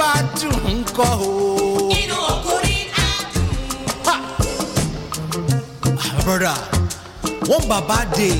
bá 0.00 0.12
dùn 0.40 0.78
kọ́ 0.96 1.10
o. 1.28 1.30
inú 2.00 2.16
ọkùnrin 2.32 2.86
á 3.04 3.06
Ha! 4.06 4.14
Brother 6.24 6.56
one 7.54 7.66
baba 7.70 7.98
dey 8.16 8.38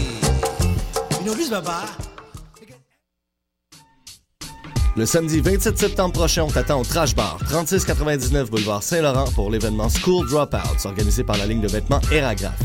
you 1.18 1.24
know 1.24 1.34
this 1.34 1.50
baba? 1.50 1.78
Le 4.96 5.06
samedi 5.06 5.40
27 5.40 5.78
septembre 5.78 6.12
prochain, 6.12 6.42
on 6.42 6.48
t'attend 6.50 6.80
au 6.80 6.84
Trash 6.84 7.14
Bar, 7.14 7.38
3699 7.48 8.50
boulevard 8.50 8.82
Saint-Laurent 8.82 9.30
pour 9.34 9.50
l'événement 9.50 9.88
School 9.88 10.28
Dropouts, 10.28 10.84
organisé 10.84 11.22
par 11.24 11.36
la 11.38 11.46
ligne 11.46 11.60
de 11.60 11.68
vêtements 11.68 12.00
Eragraph. 12.10 12.58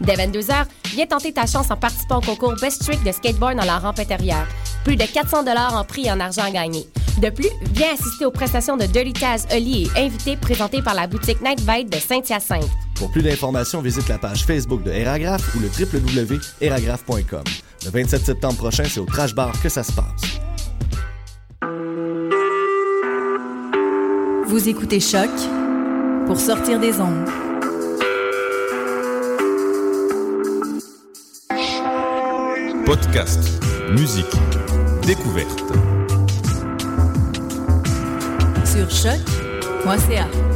Dès 0.00 0.14
22h, 0.14 0.66
viens 0.94 1.06
tenter 1.06 1.32
ta 1.32 1.46
chance 1.46 1.70
en 1.70 1.76
participant 1.76 2.18
au 2.18 2.20
concours 2.20 2.54
Best 2.60 2.82
Trick 2.84 3.02
de 3.02 3.12
skateboard 3.12 3.56
dans 3.56 3.64
la 3.64 3.78
rampe 3.78 3.98
intérieure. 3.98 4.46
Plus 4.84 4.96
de 4.96 5.04
400 5.04 5.44
en 5.72 5.84
prix 5.84 6.06
et 6.06 6.12
en 6.12 6.20
argent 6.20 6.42
à 6.42 6.50
gagner. 6.50 6.86
De 7.20 7.30
plus, 7.30 7.50
viens 7.72 7.94
assister 7.94 8.26
aux 8.26 8.30
prestations 8.30 8.76
de 8.76 8.86
Dirty 8.86 9.12
Taz, 9.12 9.46
Oli 9.54 9.88
et 9.96 10.00
invités 10.00 10.36
présentés 10.36 10.82
par 10.82 10.94
la 10.94 11.06
boutique 11.06 11.40
Night 11.40 11.60
Vibe 11.60 11.88
de 11.88 11.98
Saint-Hyacinthe. 11.98 12.68
Pour 12.96 13.10
plus 13.10 13.22
d'informations, 13.22 13.80
visite 13.80 14.08
la 14.08 14.18
page 14.18 14.44
Facebook 14.44 14.82
de 14.82 14.90
Eragraph 14.90 15.54
ou 15.54 15.60
le 15.60 15.68
www.eragraph.com. 15.68 17.44
Le 17.84 17.90
27 17.90 18.24
septembre 18.24 18.56
prochain, 18.56 18.84
c'est 18.84 19.00
au 19.00 19.04
Trash 19.04 19.34
Bar 19.34 19.52
que 19.62 19.68
ça 19.68 19.82
se 19.82 19.92
passe. 19.92 20.40
Vous 24.46 24.68
écoutez 24.68 25.00
Choc 25.00 25.30
pour 26.26 26.40
sortir 26.40 26.80
des 26.80 27.00
ondes. 27.00 27.28
Podcast, 32.86 33.40
musique, 33.90 34.26
découverte. 35.06 35.64
Sur 38.74 38.90
choc.ca. 38.90 40.53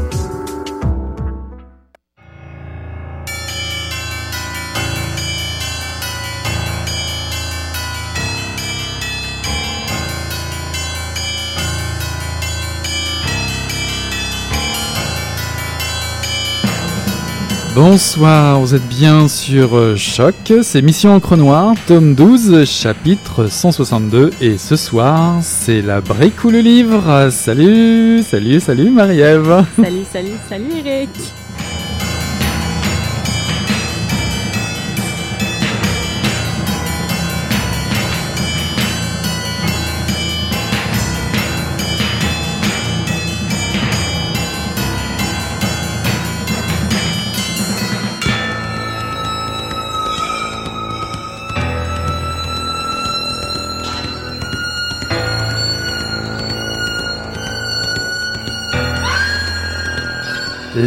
Bonsoir, 17.81 18.59
vous 18.59 18.75
êtes 18.75 18.89
bien 18.89 19.29
sur 19.29 19.77
euh, 19.77 19.95
Choc, 19.95 20.53
c'est 20.63 20.83
Mission 20.83 21.15
Encre 21.15 21.37
Noire, 21.37 21.75
tome 21.87 22.17
12, 22.17 22.69
chapitre 22.69 23.47
162, 23.47 24.33
et 24.41 24.59
ce 24.59 24.75
soir, 24.75 25.39
c'est 25.43 25.81
la 25.81 26.01
brique 26.01 26.43
le 26.43 26.59
livre. 26.59 27.29
Salut, 27.31 28.25
salut, 28.25 28.59
salut 28.59 28.91
Marie-Ève. 28.91 29.65
Salut, 29.77 30.05
salut, 30.13 30.33
salut 30.49 30.73
Eric. 30.85 31.11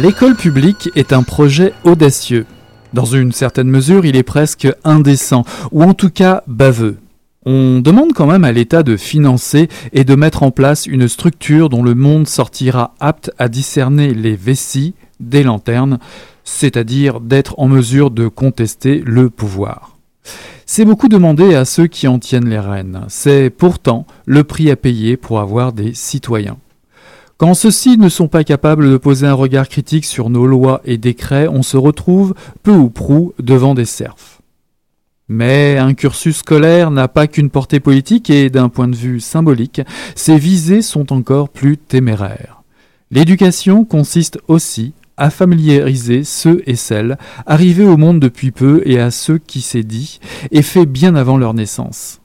L'école 0.02 0.34
publique 0.34 0.90
est 0.96 1.12
un 1.12 1.22
projet 1.22 1.72
audacieux. 1.84 2.44
Dans 2.92 3.04
une 3.04 3.30
certaine 3.30 3.68
mesure, 3.68 4.04
il 4.04 4.16
est 4.16 4.24
presque 4.24 4.66
indécent, 4.82 5.44
ou 5.70 5.84
en 5.84 5.94
tout 5.94 6.10
cas 6.10 6.42
baveux. 6.48 6.96
On 7.46 7.78
demande 7.78 8.12
quand 8.12 8.26
même 8.26 8.42
à 8.42 8.50
l'État 8.50 8.82
de 8.82 8.96
financer 8.96 9.68
et 9.92 10.02
de 10.02 10.16
mettre 10.16 10.42
en 10.42 10.50
place 10.50 10.86
une 10.86 11.06
structure 11.06 11.68
dont 11.68 11.84
le 11.84 11.94
monde 11.94 12.26
sortira 12.26 12.96
apte 12.98 13.30
à 13.38 13.48
discerner 13.48 14.12
les 14.12 14.34
vessies 14.34 14.94
des 15.20 15.44
lanternes, 15.44 16.00
c'est-à-dire 16.42 17.20
d'être 17.20 17.54
en 17.60 17.68
mesure 17.68 18.10
de 18.10 18.26
contester 18.26 19.04
le 19.06 19.30
pouvoir. 19.30 19.96
C'est 20.66 20.84
beaucoup 20.84 21.08
demandé 21.08 21.54
à 21.54 21.64
ceux 21.64 21.86
qui 21.86 22.08
en 22.08 22.18
tiennent 22.18 22.48
les 22.48 22.58
rênes. 22.58 23.02
C'est 23.06 23.50
pourtant 23.50 24.04
le 24.26 24.42
prix 24.42 24.68
à 24.68 24.74
payer 24.74 25.16
pour 25.16 25.38
avoir 25.38 25.72
des 25.72 25.94
citoyens. 25.94 26.56
Quand 27.36 27.54
ceux-ci 27.54 27.98
ne 27.98 28.08
sont 28.08 28.28
pas 28.28 28.44
capables 28.44 28.90
de 28.90 28.96
poser 28.96 29.26
un 29.26 29.34
regard 29.34 29.68
critique 29.68 30.04
sur 30.04 30.30
nos 30.30 30.46
lois 30.46 30.80
et 30.84 30.98
décrets, 30.98 31.48
on 31.48 31.62
se 31.62 31.76
retrouve 31.76 32.34
peu 32.62 32.72
ou 32.72 32.88
prou 32.88 33.34
devant 33.38 33.74
des 33.74 33.84
serfs. 33.84 34.40
Mais 35.28 35.78
un 35.78 35.94
cursus 35.94 36.38
scolaire 36.38 36.90
n'a 36.90 37.08
pas 37.08 37.26
qu'une 37.26 37.50
portée 37.50 37.80
politique 37.80 38.30
et 38.30 38.50
d'un 38.50 38.68
point 38.68 38.88
de 38.88 38.96
vue 38.96 39.20
symbolique, 39.20 39.80
ses 40.14 40.36
visées 40.36 40.82
sont 40.82 41.12
encore 41.12 41.48
plus 41.48 41.78
téméraires. 41.78 42.62
L'éducation 43.10 43.84
consiste 43.84 44.38
aussi 44.48 44.94
à 45.16 45.30
familiariser 45.30 46.24
ceux 46.24 46.62
et 46.66 46.76
celles 46.76 47.18
arrivés 47.46 47.84
au 47.84 47.96
monde 47.96 48.20
depuis 48.20 48.50
peu 48.50 48.82
et 48.86 48.98
à 48.98 49.10
ceux 49.10 49.38
qui 49.38 49.60
s'est 49.60 49.82
dit 49.82 50.18
et 50.50 50.62
fait 50.62 50.86
bien 50.86 51.14
avant 51.14 51.36
leur 51.36 51.54
naissance. 51.54 52.21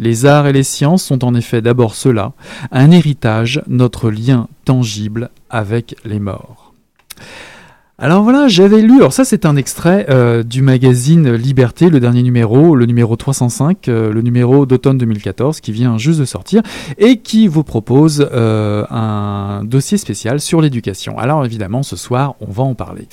Les 0.00 0.24
arts 0.24 0.46
et 0.46 0.54
les 0.54 0.62
sciences 0.62 1.04
sont 1.04 1.26
en 1.26 1.34
effet 1.34 1.60
d'abord 1.60 1.94
cela, 1.94 2.32
un 2.72 2.90
héritage, 2.90 3.62
notre 3.66 4.10
lien 4.10 4.48
tangible 4.64 5.28
avec 5.50 5.94
les 6.06 6.18
morts. 6.18 6.72
Alors 8.02 8.22
voilà, 8.22 8.48
j'avais 8.48 8.80
lu, 8.80 8.96
alors 8.96 9.12
ça 9.12 9.26
c'est 9.26 9.44
un 9.44 9.56
extrait 9.56 10.06
euh, 10.08 10.42
du 10.42 10.62
magazine 10.62 11.34
Liberté, 11.34 11.90
le 11.90 12.00
dernier 12.00 12.22
numéro, 12.22 12.74
le 12.74 12.86
numéro 12.86 13.14
305, 13.14 13.88
euh, 13.88 14.10
le 14.10 14.22
numéro 14.22 14.64
d'automne 14.64 14.96
2014 14.96 15.60
qui 15.60 15.70
vient 15.70 15.98
juste 15.98 16.18
de 16.18 16.24
sortir 16.24 16.62
et 16.96 17.18
qui 17.18 17.46
vous 17.46 17.62
propose 17.62 18.26
euh, 18.32 18.86
un 18.88 19.64
dossier 19.64 19.98
spécial 19.98 20.40
sur 20.40 20.62
l'éducation. 20.62 21.18
Alors 21.18 21.44
évidemment 21.44 21.82
ce 21.82 21.94
soir 21.94 22.36
on 22.40 22.50
va 22.50 22.62
en 22.62 22.74
parler. 22.74 23.06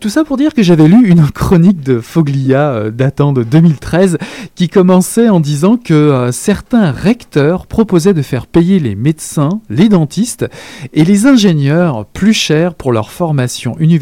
Tout 0.00 0.08
ça 0.08 0.24
pour 0.24 0.38
dire 0.38 0.54
que 0.54 0.62
j'avais 0.64 0.88
lu 0.88 1.08
une 1.08 1.30
chronique 1.34 1.80
de 1.80 2.00
Foglia 2.00 2.90
datant 2.90 3.32
de 3.32 3.44
2013 3.44 4.18
qui 4.56 4.68
commençait 4.68 5.28
en 5.28 5.38
disant 5.38 5.76
que 5.76 6.30
certains 6.32 6.90
recteurs 6.90 7.66
proposaient 7.66 8.14
de 8.14 8.22
faire 8.22 8.48
payer 8.48 8.80
les 8.80 8.96
médecins, 8.96 9.60
les 9.68 9.88
dentistes 9.88 10.48
et 10.94 11.04
les 11.04 11.26
ingénieurs 11.26 12.06
plus 12.06 12.32
cher 12.32 12.74
pour 12.74 12.90
leur 12.90 13.10
formation 13.10 13.76
universitaire 13.78 13.99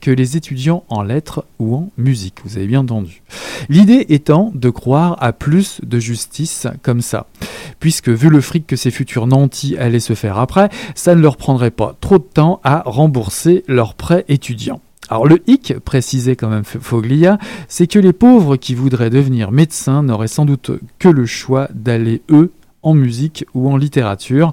que 0.00 0.10
les 0.10 0.36
étudiants 0.36 0.84
en 0.88 1.02
lettres 1.02 1.44
ou 1.58 1.74
en 1.74 1.90
musique. 1.96 2.40
Vous 2.44 2.56
avez 2.56 2.66
bien 2.66 2.80
entendu. 2.80 3.22
L'idée 3.68 4.06
étant 4.10 4.52
de 4.54 4.70
croire 4.70 5.16
à 5.20 5.32
plus 5.32 5.80
de 5.82 5.98
justice 5.98 6.66
comme 6.82 7.00
ça. 7.00 7.26
Puisque 7.80 8.10
vu 8.10 8.28
le 8.28 8.40
fric 8.40 8.66
que 8.66 8.76
ces 8.76 8.90
futurs 8.90 9.26
nantis 9.26 9.76
allaient 9.78 10.00
se 10.00 10.14
faire 10.14 10.38
après, 10.38 10.68
ça 10.94 11.14
ne 11.14 11.22
leur 11.22 11.36
prendrait 11.36 11.70
pas 11.70 11.96
trop 12.00 12.18
de 12.18 12.24
temps 12.24 12.60
à 12.64 12.82
rembourser 12.84 13.64
leurs 13.66 13.94
prêts 13.94 14.24
étudiants. 14.28 14.80
Alors 15.08 15.26
le 15.26 15.42
hic, 15.46 15.74
précisait 15.84 16.36
quand 16.36 16.48
même 16.48 16.64
Foglia, 16.64 17.38
c'est 17.68 17.86
que 17.86 17.98
les 17.98 18.12
pauvres 18.12 18.56
qui 18.56 18.74
voudraient 18.74 19.10
devenir 19.10 19.52
médecins 19.52 20.02
n'auraient 20.02 20.28
sans 20.28 20.44
doute 20.44 20.70
que 20.98 21.08
le 21.08 21.26
choix 21.26 21.68
d'aller, 21.74 22.22
eux, 22.30 22.52
en 22.82 22.94
musique 22.94 23.46
ou 23.54 23.70
en 23.70 23.76
littérature. 23.76 24.52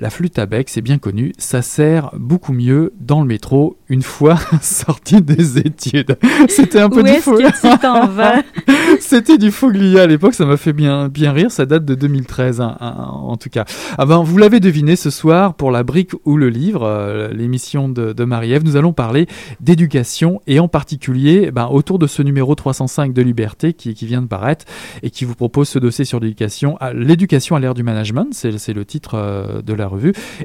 La 0.00 0.08
flûte 0.08 0.38
à 0.38 0.46
bec, 0.46 0.70
c'est 0.70 0.80
bien 0.80 0.96
connu, 0.96 1.34
ça 1.36 1.60
sert 1.60 2.10
beaucoup 2.16 2.54
mieux 2.54 2.94
dans 2.98 3.20
le 3.20 3.26
métro 3.26 3.76
une 3.90 4.00
fois 4.00 4.38
sorti 4.62 5.20
des 5.20 5.58
études. 5.58 6.16
C'était 6.48 6.80
un 6.80 6.88
peu 6.88 7.00
Où 7.00 7.02
du 7.02 7.12
faux. 7.20 7.36
C'était 9.00 9.36
du 9.36 9.50
Foglia 9.50 10.02
à 10.02 10.06
l'époque, 10.06 10.32
ça 10.32 10.46
m'a 10.46 10.56
fait 10.56 10.72
bien, 10.72 11.08
bien 11.08 11.32
rire, 11.32 11.50
ça 11.50 11.66
date 11.66 11.84
de 11.84 11.94
2013 11.94 12.62
hein, 12.62 12.78
hein, 12.80 12.94
en 13.10 13.36
tout 13.36 13.50
cas. 13.50 13.66
Ah 13.98 14.06
ben, 14.06 14.22
vous 14.22 14.38
l'avez 14.38 14.58
deviné 14.58 14.96
ce 14.96 15.10
soir, 15.10 15.52
pour 15.52 15.70
la 15.70 15.82
brique 15.82 16.12
ou 16.24 16.38
le 16.38 16.48
livre, 16.48 16.84
euh, 16.84 17.28
l'émission 17.32 17.90
de, 17.90 18.14
de 18.14 18.24
Marie-Ève, 18.24 18.64
nous 18.64 18.76
allons 18.76 18.94
parler 18.94 19.26
d'éducation 19.60 20.40
et 20.46 20.60
en 20.60 20.68
particulier 20.68 21.44
eh 21.48 21.50
ben, 21.50 21.66
autour 21.70 21.98
de 21.98 22.06
ce 22.06 22.22
numéro 22.22 22.54
305 22.54 23.12
de 23.12 23.20
Liberté 23.20 23.74
qui, 23.74 23.92
qui 23.92 24.06
vient 24.06 24.22
de 24.22 24.28
paraître 24.28 24.64
et 25.02 25.10
qui 25.10 25.26
vous 25.26 25.34
propose 25.34 25.68
ce 25.68 25.78
dossier 25.78 26.06
sur 26.06 26.20
l'éducation, 26.20 26.78
à- 26.78 26.94
l'éducation 26.94 27.54
à 27.54 27.60
l'ère 27.60 27.74
du 27.74 27.82
management, 27.82 28.28
c'est 28.32 28.56
c'est 28.58 28.72
le 28.72 28.84
titre 28.86 29.12
euh, 29.14 29.60
de 29.62 29.74
la 29.74 29.89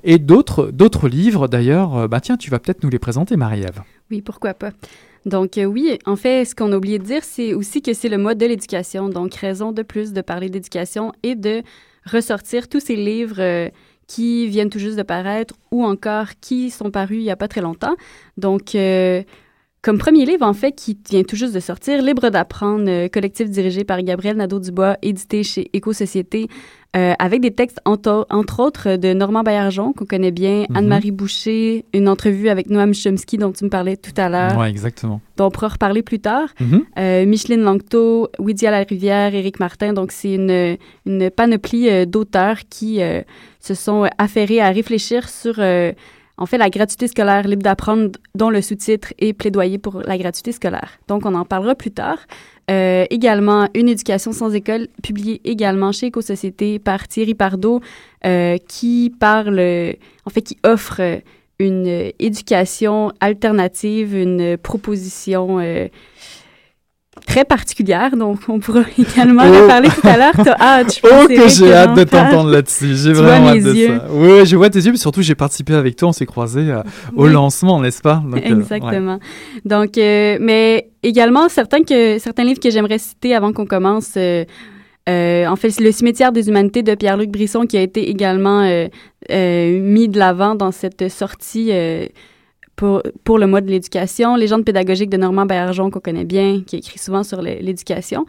et 0.04 0.18
d'autres 0.18 0.72
d'autres 0.72 1.08
livres 1.08 1.48
d'ailleurs, 1.48 1.98
euh, 1.98 2.08
bah 2.08 2.22
tiens, 2.22 2.38
tu 2.38 2.50
vas 2.50 2.60
peut-être 2.60 2.84
nous 2.84 2.90
les 2.90 3.00
présenter 3.00 3.36
Marie-Ève. 3.36 3.82
Oui, 4.12 4.22
pourquoi 4.22 4.54
pas. 4.54 4.72
Donc 5.26 5.58
euh, 5.58 5.66
oui, 5.66 5.98
en 6.06 6.16
fait, 6.16 6.46
ce 6.46 6.56
qu'on 6.56 6.72
a 6.72 6.78
oublié 6.78 7.00
de 7.00 7.04
dire, 7.04 7.24
c'est 7.24 7.54
aussi 7.54 7.82
que 7.82 7.94
c'est 7.94 8.10
le 8.10 8.18
mode 8.18 8.38
de 8.38 8.46
l'éducation. 8.46 9.10
Donc 9.10 9.34
raison 9.36 9.72
de 9.72 9.82
plus 9.82 10.14
de 10.14 10.22
parler 10.22 10.50
d'éducation 10.50 11.14
et 11.24 11.36
de 11.36 11.64
ressortir 12.06 12.68
tous 12.68 12.80
ces 12.80 12.96
livres 12.96 13.40
euh, 13.40 13.70
qui 14.08 14.48
viennent 14.48 14.70
tout 14.70 14.80
juste 14.80 14.98
de 14.98 15.04
paraître 15.04 15.56
ou 15.72 15.84
encore 15.84 16.28
qui 16.40 16.70
sont 16.70 16.92
parus 16.92 17.18
il 17.18 17.24
n'y 17.24 17.32
a 17.32 17.36
pas 17.36 17.48
très 17.48 17.62
longtemps. 17.62 17.96
Donc, 18.38 18.76
comme 19.86 20.00
premier 20.00 20.26
livre, 20.26 20.44
en 20.48 20.54
fait, 20.54 20.72
qui 20.72 20.98
vient 21.12 21.22
tout 21.22 21.36
juste 21.36 21.54
de 21.54 21.60
sortir, 21.60 22.02
Libre 22.02 22.32
d'apprendre, 22.32 22.86
euh, 22.90 23.08
collectif 23.08 23.52
dirigé 23.52 23.84
par 23.84 24.02
Gabriel 24.02 24.36
Nadeau-Dubois, 24.36 24.98
édité 25.04 25.44
chez 25.44 25.70
Éco-Société, 25.74 26.48
euh, 26.98 27.14
avec 27.20 27.40
des 27.40 27.52
textes, 27.52 27.80
entre, 27.86 28.26
entre, 28.32 28.62
autres, 28.62 28.96
de 28.96 29.14
Normand 29.14 29.44
Baillargeon, 29.44 29.94
qu'on 29.94 30.06
connaît 30.06 30.32
bien, 30.32 30.66
Mhm. 30.70 30.76
Anne-Marie 30.76 31.12
Boucher, 31.12 31.86
une 31.94 32.10
entrevue 32.10 32.50
avec 32.50 32.68
Noam 32.72 32.96
Chomsky, 32.96 33.38
dont 33.38 33.52
tu 33.52 33.64
me 33.64 33.70
parlais 33.70 33.96
tout 33.96 34.14
à 34.18 34.28
l'heure, 34.28 34.58
Ouais, 34.58 34.72
exactement. 34.72 35.22
dont 35.38 35.46
on 35.46 35.52
pourra 35.52 35.68
reparler 35.68 36.02
plus 36.02 36.20
tard. 36.20 36.50
Mhm. 36.60 36.84
Euh, 36.98 37.26
Micheline 37.28 37.62
Langto, 37.62 38.30
Widia 38.40 38.72
Larivière, 38.72 39.36
Éric 39.36 39.60
Martin. 39.60 39.94
Donc, 39.94 40.12
c'est 40.12 40.34
une, 40.34 40.78
une 41.06 41.30
panoplie 41.30 41.90
euh, 41.92 42.06
d'auteurs 42.08 42.58
qui 42.72 43.02
se 43.60 43.74
sont 43.76 44.08
affairés 44.18 44.62
à 44.62 44.70
réfléchir 44.72 45.30
sur, 45.30 45.60
en 46.38 46.46
fait, 46.46 46.58
la 46.58 46.70
gratuité 46.70 47.08
scolaire 47.08 47.48
libre 47.48 47.64
d'apprendre, 47.64 48.12
dont 48.34 48.50
le 48.50 48.62
sous-titre 48.62 49.14
est 49.20 49.34
plaidoyer 49.34 49.78
pour 49.78 50.02
la 50.02 50.18
gratuité 50.18 50.52
scolaire. 50.52 51.00
Donc, 51.08 51.26
on 51.26 51.34
en 51.34 51.46
parlera 51.46 51.76
plus 51.76 51.92
tard. 51.92 52.18
Euh, 52.70 53.06
également, 53.10 53.68
Une 53.74 53.88
éducation 53.88 54.32
sans 54.32 54.54
école, 54.54 54.88
publié 55.04 55.40
également 55.46 55.92
chez 55.92 56.08
Éco-Société 56.08 56.80
par 56.80 57.08
Thierry 57.08 57.36
Pardo, 57.36 57.82
euh, 58.26 58.58
qui 58.68 59.14
parle, 59.20 59.60
en 60.26 60.30
fait, 60.30 60.42
qui 60.42 60.58
offre 60.64 61.22
une 61.60 62.12
éducation 62.20 63.12
alternative, 63.20 64.16
une 64.16 64.58
proposition 64.58 65.60
euh, 65.60 65.88
très 67.26 67.46
particulière, 67.46 68.16
donc 68.18 68.40
on 68.48 68.60
pourra 68.60 68.82
également 69.00 69.44
en 69.44 69.64
Oh. 69.64 69.68
parler 69.68 69.90
tout 69.90 70.08
à 70.08 70.18
l'heure. 70.18 70.34
T'as 70.36 70.56
hâte, 70.60 70.96
je 70.96 71.00
pense, 71.08 71.12
Oh, 71.24 71.28
que 71.28 71.48
j'ai 71.50 71.74
hâte 71.74 71.96
de 71.98 72.04
t'entendre 72.04 72.50
là-dessus. 72.50 72.96
J'ai 72.96 73.14
vraiment 73.14 73.42
vois 73.48 73.52
hâte 73.52 73.64
de 73.64 73.74
yeux. 73.74 73.88
ça. 74.00 74.08
Oui, 74.12 74.46
je 74.46 74.56
vois 74.56 74.70
tes 74.70 74.80
yeux, 74.80 74.92
mais 74.92 74.98
surtout, 74.98 75.22
j'ai 75.22 75.36
participé 75.36 75.74
avec 75.74 75.96
toi. 75.96 76.10
On 76.10 76.14
s'est 76.14 76.26
croisés 76.26 76.70
euh, 76.72 76.82
au 77.16 77.26
Oui. 77.28 77.32
lancement, 77.34 77.80
n'est-ce 77.82 78.02
pas? 78.02 78.22
Donc, 78.26 78.38
euh, 78.46 78.50
ouais. 78.50 78.60
Exactement. 78.60 79.20
Donc, 79.64 79.98
euh, 79.98 80.38
mais 80.42 80.90
également, 81.04 81.50
certains, 81.50 81.84
que, 81.84 82.20
certains 82.20 82.44
livres 82.44 82.60
que 82.60 82.70
j'aimerais 82.70 82.98
citer 83.00 83.34
avant 83.36 83.54
qu'on 83.54 83.66
commence. 83.66 84.14
euh, 84.18 84.44
en 85.08 85.56
fait, 85.56 85.70
c'est 85.70 85.84
Le 85.84 85.92
cimetière 85.92 86.32
des 86.32 86.48
humanités 86.50 86.82
de 86.84 86.96
Pierre-Luc 86.96 87.30
Brisson 87.30 87.66
qui 87.66 87.78
a 87.78 87.82
été 87.82 88.10
également 88.10 88.62
euh, 88.62 88.88
euh, 89.32 89.80
mis 89.80 90.10
de 90.10 90.18
l'avant 90.20 90.56
dans 90.56 90.72
cette 90.72 91.10
sortie 91.10 91.72
pour, 92.76 93.02
pour 93.24 93.38
le 93.40 93.48
mois 93.48 93.62
de 93.62 93.70
l'éducation. 93.70 94.36
Légende 94.36 94.66
pédagogique 94.66 95.10
de 95.10 95.18
Normand 95.18 95.46
Bergeon, 95.46 95.90
qu'on 95.90 96.00
connaît 96.00 96.26
bien, 96.26 96.62
qui 96.66 96.78
écrit 96.78 97.00
souvent 97.00 97.24
sur 97.24 97.42
l'éducation. 97.42 98.26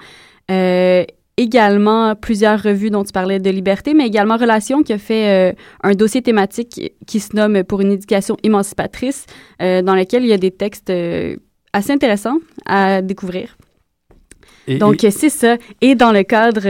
Euh, 0.51 1.05
également 1.39 2.15
plusieurs 2.15 2.63
revues 2.63 2.89
dont 2.91 3.05
tu 3.05 3.13
parlais 3.13 3.39
de 3.41 3.51
liberté, 3.51 3.93
mais 3.93 4.07
également 4.07 4.37
Relation 4.37 4.83
qui 4.83 4.93
a 4.93 4.99
fait 4.99 5.51
euh, 5.51 5.53
un 5.83 5.95
dossier 5.95 6.23
thématique 6.23 6.93
qui 7.07 7.21
se 7.21 7.37
nomme 7.37 7.63
Pour 7.65 7.81
une 7.83 7.93
éducation 7.93 8.37
émancipatrice, 8.43 9.27
euh, 9.61 9.83
dans 9.83 9.95
lequel 9.95 10.23
il 10.23 10.29
y 10.29 10.33
a 10.33 10.39
des 10.39 10.51
textes 10.51 10.89
euh, 10.91 11.37
assez 11.73 11.93
intéressants 11.93 12.39
à 12.65 13.03
découvrir. 13.03 13.57
Et- 14.67 14.79
Donc, 14.79 15.05
et- 15.05 15.11
c'est 15.11 15.29
ça. 15.29 15.57
Et 15.81 15.95
dans 15.95 16.11
le 16.13 16.23
cadre 16.23 16.63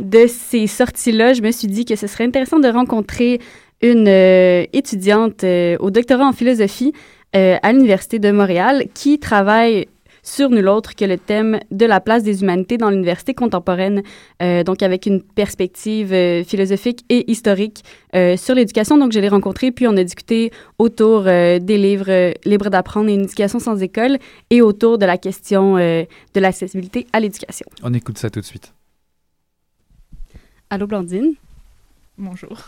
de 0.00 0.26
ces 0.26 0.66
sorties-là, 0.66 1.32
je 1.34 1.42
me 1.42 1.50
suis 1.50 1.68
dit 1.68 1.84
que 1.84 1.96
ce 1.96 2.06
serait 2.06 2.24
intéressant 2.24 2.58
de 2.58 2.68
rencontrer 2.68 3.40
une 3.82 4.08
euh, 4.08 4.66
étudiante 4.72 5.44
euh, 5.44 5.76
au 5.80 5.90
doctorat 5.90 6.26
en 6.26 6.32
philosophie 6.32 6.92
euh, 7.36 7.56
à 7.62 7.72
l'Université 7.72 8.18
de 8.18 8.30
Montréal 8.30 8.84
qui 8.94 9.18
travaille 9.18 9.86
sur 10.22 10.50
nul 10.50 10.68
autre 10.68 10.94
que 10.94 11.06
le 11.06 11.16
thème 11.16 11.60
de 11.70 11.86
la 11.86 11.98
place 11.98 12.22
des 12.22 12.42
humanités 12.42 12.76
dans 12.76 12.90
l'université 12.90 13.32
contemporaine, 13.32 14.02
euh, 14.42 14.62
donc 14.64 14.82
avec 14.82 15.06
une 15.06 15.22
perspective 15.22 16.12
euh, 16.12 16.44
philosophique 16.44 17.06
et 17.08 17.30
historique 17.30 17.82
euh, 18.14 18.36
sur 18.36 18.54
l'éducation. 18.54 18.98
Donc, 18.98 19.12
je 19.12 19.18
l'ai 19.18 19.30
rencontrée, 19.30 19.72
puis 19.72 19.86
on 19.86 19.96
a 19.96 20.04
discuté 20.04 20.52
autour 20.78 21.24
euh, 21.26 21.58
des 21.58 21.78
livres 21.78 22.10
euh, 22.10 22.32
Libre 22.44 22.68
d'apprendre 22.68 23.08
et 23.08 23.14
une 23.14 23.22
éducation 23.22 23.58
sans 23.58 23.82
école 23.82 24.18
et 24.50 24.60
autour 24.60 24.98
de 24.98 25.06
la 25.06 25.16
question 25.16 25.78
euh, 25.78 26.04
de 26.34 26.40
l'accessibilité 26.40 27.06
à 27.14 27.20
l'éducation. 27.20 27.66
On 27.82 27.94
écoute 27.94 28.18
ça 28.18 28.28
tout 28.28 28.40
de 28.40 28.44
suite. 28.44 28.74
Allô, 30.68 30.86
Blandine? 30.86 31.32
Bonjour. 32.18 32.58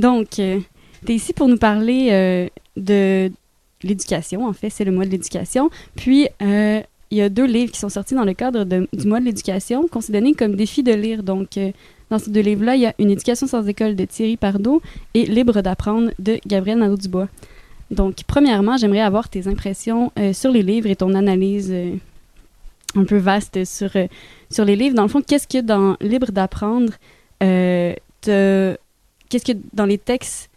Donc, 0.00 0.28
tu 0.30 0.42
es 0.42 1.14
ici 1.14 1.32
pour 1.32 1.48
nous 1.48 1.58
parler 1.58 2.08
euh, 2.10 2.48
de 2.76 3.30
l'éducation, 3.82 4.46
en 4.46 4.52
fait, 4.52 4.70
c'est 4.70 4.84
le 4.84 4.92
mois 4.92 5.04
de 5.04 5.10
l'éducation. 5.10 5.70
Puis, 5.96 6.28
euh, 6.42 6.80
il 7.10 7.18
y 7.18 7.22
a 7.22 7.28
deux 7.28 7.46
livres 7.46 7.72
qui 7.72 7.78
sont 7.80 7.88
sortis 7.88 8.14
dans 8.14 8.24
le 8.24 8.34
cadre 8.34 8.64
du 8.64 9.06
mois 9.06 9.20
de 9.20 9.24
l'éducation, 9.24 9.86
qu'on 9.88 10.00
s'est 10.00 10.12
donné 10.12 10.34
comme 10.34 10.54
défi 10.56 10.82
de 10.82 10.92
lire. 10.92 11.22
Donc, 11.22 11.56
euh, 11.56 11.70
dans 12.10 12.18
ces 12.18 12.30
deux 12.30 12.40
livres-là, 12.40 12.74
il 12.76 12.82
y 12.82 12.86
a 12.86 12.94
Une 12.98 13.10
éducation 13.10 13.46
sans 13.46 13.66
école 13.66 13.94
de 13.96 14.04
Thierry 14.04 14.36
Pardo 14.36 14.82
et 15.14 15.24
Libre 15.26 15.60
d'apprendre 15.62 16.10
de 16.18 16.38
Gabriel 16.46 16.78
Nadeau-Dubois. 16.78 17.28
Donc, 17.90 18.16
premièrement, 18.26 18.76
j'aimerais 18.76 19.00
avoir 19.00 19.28
tes 19.28 19.46
impressions 19.48 20.12
euh, 20.18 20.32
sur 20.32 20.50
les 20.50 20.62
livres 20.62 20.88
et 20.90 20.96
ton 20.96 21.14
analyse 21.14 21.70
euh, 21.72 21.94
un 22.96 23.04
peu 23.04 23.16
vaste 23.16 23.64
sur, 23.64 23.90
euh, 23.96 24.06
sur 24.50 24.64
les 24.64 24.76
livres. 24.76 24.94
Dans 24.94 25.02
le 25.02 25.08
fond, 25.08 25.22
qu'est-ce 25.26 25.46
que 25.48 25.60
dans 25.62 25.96
Libre 26.00 26.30
d'apprendre, 26.32 26.92
euh, 27.42 27.94
te- 28.20 28.76
qu'est-ce 29.28 29.44
que 29.44 29.58
dans 29.72 29.86
les 29.86 29.98
textes 29.98 30.50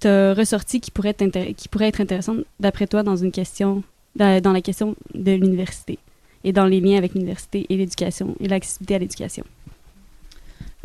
t'as 0.00 0.34
ressorti 0.34 0.80
qui 0.80 0.90
pourrait, 0.90 1.14
qui 1.56 1.68
pourrait 1.68 1.88
être 1.88 2.00
intéressant 2.00 2.36
d'après 2.60 2.86
toi 2.86 3.02
dans 3.02 3.16
une 3.16 3.32
question, 3.32 3.82
dans, 4.16 4.52
la 4.52 4.60
question 4.60 4.96
de 5.14 5.32
l'université 5.32 5.98
et 6.42 6.52
dans 6.52 6.66
les 6.66 6.80
liens 6.80 6.98
avec 6.98 7.14
l'université 7.14 7.66
et 7.68 7.76
l'éducation 7.76 8.36
et 8.40 8.48
l'accessibilité 8.48 8.94
à 8.94 8.98
l'éducation? 8.98 9.44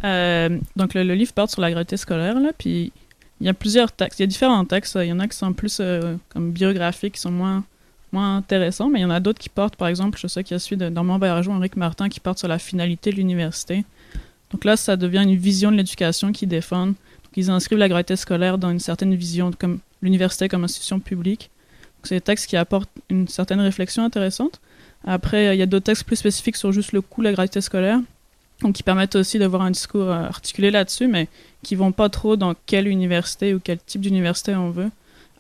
Euh, 0.06 0.58
donc, 0.78 0.94
le, 0.94 1.04
livre 1.14 1.34
porte 1.34 1.52
sur 1.52 1.62
la 1.62 1.72
gratuité 1.72 1.98
scolaire, 1.98 2.40
là, 2.40 2.52
puis 2.58 2.94
il 3.42 3.48
y 3.48 3.50
a 3.50 3.54
plusieurs 3.54 3.92
textes. 3.92 4.20
Il 4.20 4.24
y 4.24 4.26
a 4.26 4.28
différents 4.28 4.64
textes. 4.64 4.98
Il 5.02 5.08
y 5.08 5.12
en 5.12 5.20
a 5.20 5.28
qui 5.28 5.38
sont 5.38 5.52
plus 5.52 5.80
euh, 5.82 6.16
comme 6.30 6.52
biographiques, 6.52 7.16
qui 7.16 7.22
sont 7.22 7.32
moins, 7.32 7.66
moins 8.14 8.38
intéressants, 8.38 8.90
mais 8.90 9.00
il 9.00 9.02
y 9.04 9.06
en 9.06 9.10
a 9.10 9.20
d'autres 9.20 9.40
qui 9.40 9.50
portent, 9.50 9.76
par 9.76 9.90
exemple, 9.90 10.18
je 10.18 10.28
sais 10.28 10.44
qu'il 10.44 10.56
y 10.56 10.56
a 10.56 10.60
celui 10.60 10.78
de 10.78 10.88
Normand 10.88 11.20
Baillargeon, 11.20 11.54
Henrique 11.54 11.76
Martin, 11.76 12.08
qui 12.08 12.22
porte 12.22 12.40
sur 12.40 12.48
la 12.48 12.60
finalité 12.60 13.12
de 13.12 13.18
l'université. 13.18 13.84
Donc 14.52 14.64
là, 14.64 14.78
ça 14.78 14.96
devient 14.96 15.24
une 15.24 15.36
vision 15.36 15.72
de 15.72 15.78
l'éducation 15.78 16.32
qu'ils 16.32 16.48
défendent. 16.48 16.96
Donc, 17.40 17.46
ils 17.46 17.52
inscrivent 17.52 17.78
la 17.78 17.88
gratuité 17.88 18.18
scolaire 18.18 18.58
dans 18.58 18.70
une 18.70 18.80
certaine 18.80 19.16
vision, 19.16 19.52
comme 19.58 19.80
l'université 20.02 20.50
comme 20.50 20.66
institution 20.66 21.00
publique. 21.00 21.50
C'est 22.04 22.16
des 22.16 22.22
textes 22.22 22.48
qui 22.48 22.58
apportent 22.58 22.90
une 23.10 23.30
certaine 23.30 23.62
réflexion 23.62 24.04
intéressante. 24.04 24.60
Après, 25.06 25.56
il 25.56 25.60
y 25.60 25.62
a 25.62 25.66
d'autres 25.66 25.86
textes 25.86 26.04
plus 26.04 26.18
spécifiques 26.18 26.58
sur 26.58 26.74
juste 26.74 26.92
le 26.92 27.02
coût 27.02 27.22
de 27.22 27.28
la 27.28 27.32
gratuité 27.32 27.62
scolaire, 27.62 28.00
donc 28.62 28.76
qui 28.76 28.84
permettent 28.84 29.16
aussi 29.16 29.40
d'avoir 29.40 29.62
un 29.62 29.72
discours 29.72 30.10
euh, 30.10 30.26
articulé 30.26 30.70
là-dessus, 30.70 31.08
mais 31.08 31.30
qui 31.64 31.76
vont 31.76 31.94
pas 31.94 32.10
trop 32.10 32.36
dans 32.36 32.56
quelle 32.66 32.90
université 32.90 33.54
ou 33.54 33.62
quel 33.64 33.80
type 33.80 34.02
d'université 34.02 34.54
on 34.56 34.72
veut. 34.72 34.92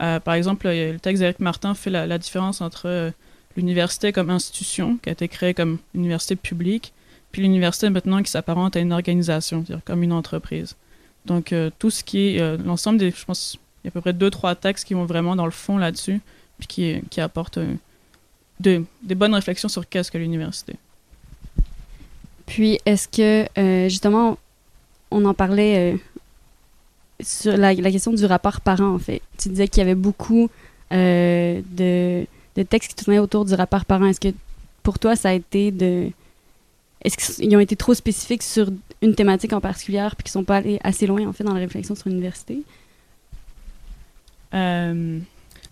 Euh, 0.01 0.21
par 0.21 0.35
exemple, 0.35 0.67
a 0.67 0.73
le 0.73 0.99
texte 0.99 1.19
d'Éric 1.19 1.39
Martin 1.41 1.73
fait 1.73 1.89
la, 1.89 2.17
différence 2.17 2.61
entre 2.61 2.87
euh, 2.87 3.11
l'université 3.57 4.13
comme 4.13 4.29
institution, 4.29 4.97
qui 5.03 5.09
a 5.09 5.11
été 5.11 5.27
créée 5.27 5.53
comme 5.53 5.79
université 5.93 6.37
publique, 6.37 6.93
puis 7.33 7.41
l'université 7.41 7.89
maintenant 7.89 8.23
qui 8.23 8.31
s'apparente 8.31 8.77
à 8.77 8.79
une 8.79 8.93
organisation, 8.93 9.65
c'est-à-dire 9.65 9.83
comme 9.83 10.03
une 10.03 10.13
entreprise. 10.13 10.77
Donc 11.25 11.53
euh, 11.53 11.69
tout 11.79 11.89
ce 11.89 12.03
qui 12.03 12.35
est 12.35 12.41
euh, 12.41 12.57
l'ensemble 12.57 12.97
des, 12.97 13.11
je 13.11 13.25
pense, 13.25 13.57
il 13.83 13.87
y 13.87 13.87
a 13.87 13.89
à 13.89 13.91
peu 13.91 14.01
près 14.01 14.13
deux 14.13 14.29
trois 14.29 14.55
textes 14.55 14.85
qui 14.85 14.93
vont 14.93 15.05
vraiment 15.05 15.35
dans 15.35 15.45
le 15.45 15.51
fond 15.51 15.77
là-dessus, 15.77 16.21
puis 16.57 16.67
qui, 16.67 17.01
qui 17.09 17.21
apportent 17.21 17.57
euh, 17.57 17.73
de- 18.59 18.83
des 19.03 19.15
bonnes 19.15 19.33
réflexions 19.33 19.69
sur 19.69 19.87
qu'est-ce 19.87 20.11
que 20.11 20.17
l'université. 20.17 20.75
Puis, 22.45 22.79
est-ce 22.85 23.07
que, 23.07 23.47
euh, 23.59 23.89
justement, 23.89 24.37
on 25.11 25.23
en 25.25 25.35
parlait 25.35 25.93
euh, 25.93 25.97
sur 27.21 27.55
la, 27.55 27.75
question 27.75 28.11
du 28.11 28.25
rapport 28.25 28.61
parent, 28.61 28.95
en 28.95 28.99
fait. 28.99 29.21
Tu 29.37 29.49
disais 29.49 29.67
qu'il 29.67 29.79
y 29.79 29.81
avait 29.81 29.95
beaucoup 29.95 30.49
euh, 30.91 31.61
de, 31.69 32.25
de 32.55 32.63
textes 32.63 32.95
qui 32.95 33.03
tournaient 33.03 33.19
autour 33.19 33.45
du 33.45 33.53
rapport 33.53 33.85
parent. 33.85 34.05
Est-ce 34.05 34.19
que, 34.19 34.33
pour 34.81 34.97
toi, 34.97 35.15
ça 35.15 35.29
a 35.29 35.33
été 35.33 35.71
de... 35.71 36.09
Est-ce 37.03 37.37
qu'ils 37.37 37.55
ont 37.55 37.59
été 37.59 37.75
trop 37.75 37.93
spécifiques 37.93 38.43
sur 38.43 38.69
une 39.01 39.15
thématique 39.15 39.53
en 39.53 39.61
particulier, 39.61 40.05
puis 40.17 40.23
qu'ils 40.23 40.31
sont 40.31 40.43
pas 40.43 40.57
allés 40.57 40.79
assez 40.83 41.07
loin, 41.07 41.25
en 41.27 41.33
fait, 41.33 41.43
dans 41.43 41.53
la 41.53 41.59
réflexion 41.59 41.95
sur 41.95 42.09
l'université? 42.09 42.61
Euh, 44.53 45.19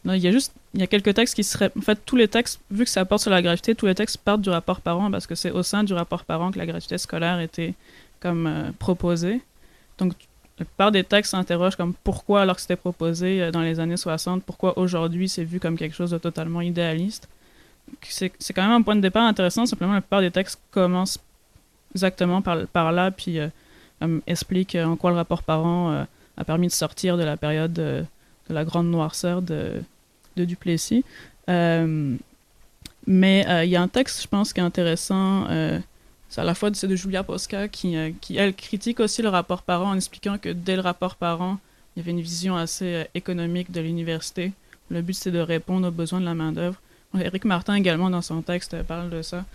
non, 0.05 0.13
il 0.13 0.21
y 0.21 0.27
a 0.27 0.31
juste, 0.31 0.53
il 0.73 0.79
y 0.79 0.83
a 0.83 0.87
quelques 0.87 1.13
textes 1.13 1.35
qui 1.35 1.43
seraient, 1.43 1.71
en 1.77 1.81
fait, 1.81 1.99
tous 2.05 2.15
les 2.15 2.29
textes, 2.29 2.61
vu 2.71 2.85
que 2.85 2.89
ça 2.89 3.03
porte 3.03 3.21
sur 3.23 3.31
la 3.31 3.41
gratuité, 3.41 3.75
tous 3.75 3.87
les 3.87 3.95
textes 3.95 4.17
partent 4.17 4.41
du 4.41 4.49
rapport 4.49 4.79
parent 4.79 5.11
parce 5.11 5.27
que 5.27 5.35
c'est 5.35 5.51
au 5.51 5.63
sein 5.63 5.83
du 5.83 5.93
rapport 5.93 6.23
parent 6.23 6.51
que 6.51 6.57
la 6.57 6.65
gratuité 6.65 6.97
scolaire 6.97 7.39
était 7.39 7.73
comme 8.21 8.47
euh, 8.47 8.71
proposée. 8.79 9.41
Donc, 9.97 10.13
la 10.59 10.65
plupart 10.65 10.91
des 10.91 11.03
textes 11.03 11.31
s'interrogent 11.31 11.75
comme 11.75 11.93
pourquoi, 12.03 12.41
alors 12.41 12.55
que 12.55 12.61
c'était 12.61 12.77
proposé 12.77 13.41
euh, 13.41 13.51
dans 13.51 13.61
les 13.61 13.79
années 13.79 13.97
60, 13.97 14.43
pourquoi 14.43 14.77
aujourd'hui 14.79 15.27
c'est 15.27 15.43
vu 15.43 15.59
comme 15.59 15.77
quelque 15.77 15.95
chose 15.95 16.11
de 16.11 16.17
totalement 16.17 16.61
idéaliste. 16.61 17.27
C'est 18.03 18.53
quand 18.53 18.63
même 18.63 18.71
un 18.71 18.81
point 18.81 18.95
de 18.95 19.01
départ 19.01 19.23
intéressant. 19.23 19.65
Simplement, 19.65 19.93
la 19.93 20.01
plupart 20.01 20.21
des 20.21 20.31
textes 20.31 20.59
commencent 20.71 21.19
exactement 21.93 22.41
par, 22.41 22.91
là, 22.91 23.11
puis 23.11 23.39
euh, 23.39 23.49
expliquent 24.27 24.75
euh, 24.75 24.85
en 24.85 24.95
quoi 24.95 25.11
le 25.11 25.15
rapport 25.15 25.43
parent 25.43 25.91
euh, 25.91 26.03
a 26.37 26.43
permis 26.43 26.67
de 26.67 26.71
sortir 26.71 27.17
de 27.17 27.23
la 27.23 27.37
période 27.37 27.77
euh, 27.79 28.03
de 28.49 28.53
la 28.53 28.63
grande 28.63 28.89
noirceur 28.89 29.41
de, 29.41 29.81
Duplessis. 30.35 31.03
Mais 31.47 32.17
il 33.07 33.69
y 33.69 33.75
a 33.75 33.81
un 33.81 33.87
texte, 33.87 34.21
je 34.21 34.27
pense, 34.27 34.53
qui 34.53 34.59
est 34.59 34.63
intéressant. 34.63 35.47
c'est 36.29 36.41
à 36.41 36.43
la 36.43 36.53
fois 36.53 36.69
de, 36.69 36.87
de 36.87 36.95
Julia 36.95 37.23
Posca 37.23 37.67
qui, 37.67 37.95
qui, 38.21 38.37
elle, 38.37 38.53
critique 38.53 38.99
aussi 38.99 39.23
le 39.23 39.29
rapport 39.29 39.63
parent 39.63 39.89
en 39.89 39.95
expliquant 39.95 40.37
que 40.37 40.49
dès 40.49 40.75
le 40.75 40.83
rapport 40.83 41.15
parent, 41.15 41.57
il 41.95 42.01
y 42.01 42.03
avait 42.03 42.11
une 42.11 42.21
vision 42.21 42.55
assez 42.55 43.07
économique 43.15 43.71
de 43.71 43.81
l'université. 43.81 44.51
Le 44.91 45.01
but, 45.01 45.13
c'est 45.13 45.31
de 45.31 45.39
répondre 45.39 45.87
aux 45.87 45.91
besoins 45.91 46.19
de 46.19 46.25
la 46.25 46.35
main-d'œuvre. 46.35 46.79
Éric 47.15 47.45
Martin 47.45 47.75
également, 47.75 48.09
dans 48.09 48.21
son 48.21 48.41
texte, 48.41 48.73
euh, 48.73 48.83
parle 48.83 49.09
de 49.09 49.21
ça. 49.21 49.45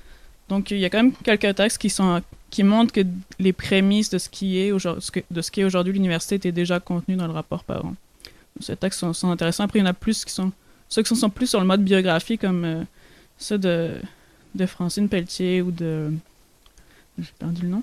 Donc, 0.48 0.70
il 0.70 0.78
y 0.78 0.84
a 0.84 0.90
quand 0.90 1.02
même 1.02 1.12
quelques 1.12 1.54
textes 1.54 1.78
qui, 1.78 1.90
sont, 1.90 2.20
qui 2.50 2.62
montrent 2.62 2.92
que 2.92 3.02
les 3.38 3.52
prémices 3.52 4.10
de 4.10 4.18
ce 4.18 4.28
qui 4.28 4.58
est 4.58 4.72
aujourd'hui, 4.72 5.24
de 5.30 5.42
ce 5.42 5.50
qui 5.50 5.60
est 5.60 5.64
aujourd'hui 5.64 5.92
l'université 5.92 6.36
étaient 6.36 6.52
déjà 6.52 6.80
contenues 6.80 7.16
dans 7.16 7.26
le 7.26 7.32
rapport 7.32 7.64
parent. 7.64 7.94
Ces 8.60 8.76
textes 8.76 9.00
sont, 9.12 9.30
intéressants. 9.30 9.64
Après, 9.64 9.78
il 9.78 9.82
y 9.82 9.84
en 9.84 9.90
a 9.90 9.94
plus 9.94 10.24
qui 10.24 10.32
sont... 10.32 10.52
Ceux 10.88 11.02
qui 11.02 11.16
sont 11.16 11.30
plus 11.30 11.46
sur 11.46 11.60
le 11.60 11.66
mode 11.66 11.82
biographie, 11.82 12.36
comme 12.36 12.64
euh, 12.64 12.82
ceux 13.38 13.56
de, 13.56 13.92
de 14.54 14.66
Francine 14.66 15.08
Pelletier 15.08 15.62
ou 15.62 15.70
de... 15.70 16.12
J'ai 17.18 17.32
perdu 17.38 17.62
le 17.62 17.68
nom. 17.68 17.82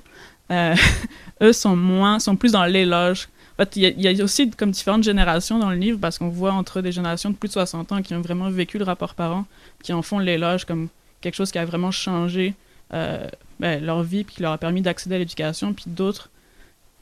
Euh, 0.51 0.75
eux 1.41 1.53
sont 1.53 1.75
moins... 1.75 2.19
sont 2.19 2.35
plus 2.35 2.51
dans 2.51 2.65
l'éloge. 2.65 3.29
Fait, 3.59 3.75
il 3.75 4.01
y, 4.01 4.07
a 4.07 4.23
aussi 4.23 4.49
comme 4.51 4.71
différentes 4.71 5.03
générations 5.03 5.59
dans 5.59 5.69
le 5.69 5.75
livre, 5.75 5.99
parce 5.99 6.17
qu'on 6.17 6.29
voit 6.29 6.53
entre 6.53 6.79
des 6.79 6.93
générations 6.93 7.29
de 7.29 7.35
plus 7.35 7.49
de 7.49 7.53
60 7.53 7.91
ans 7.91 8.01
qui 8.01 8.15
ont 8.15 8.21
vraiment 8.21 8.49
vécu 8.49 8.77
le 8.77 8.85
rapport 8.85 9.15
parent, 9.15 9.45
qui 9.83 9.91
en 9.91 10.01
font 10.01 10.17
l'éloge 10.17 10.63
comme 10.63 10.87
quelque 11.19 11.35
chose 11.35 11.51
qui 11.51 11.57
a 11.57 11.65
vraiment 11.65 11.91
changé 11.91 12.53
euh, 12.93 13.27
ben, 13.59 13.83
leur 13.83 14.01
vie, 14.01 14.23
puis 14.23 14.37
qui 14.37 14.43
leur 14.43 14.53
a 14.53 14.57
permis 14.57 14.81
d'accéder 14.81 15.15
à 15.15 15.17
l'éducation, 15.17 15.73
puis 15.73 15.85
d'autres 15.87 16.29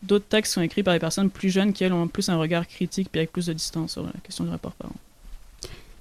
d'autres 0.01 0.25
textes 0.27 0.53
sont 0.53 0.61
écrits 0.61 0.81
par 0.81 0.95
des 0.95 0.99
personnes 0.99 1.29
plus 1.29 1.51
jeunes 1.51 1.73
qui, 1.73 1.83
elles, 1.83 1.93
ont 1.93 2.07
plus 2.07 2.27
un 2.29 2.37
regard 2.37 2.67
critique 2.67 3.09
puis 3.11 3.19
avec 3.19 3.31
plus 3.31 3.45
de 3.45 3.53
distance 3.53 3.91
sur 3.93 4.03
la 4.03 4.11
question 4.23 4.43
du 4.43 4.49
rapport 4.49 4.73
parent. 4.73 4.95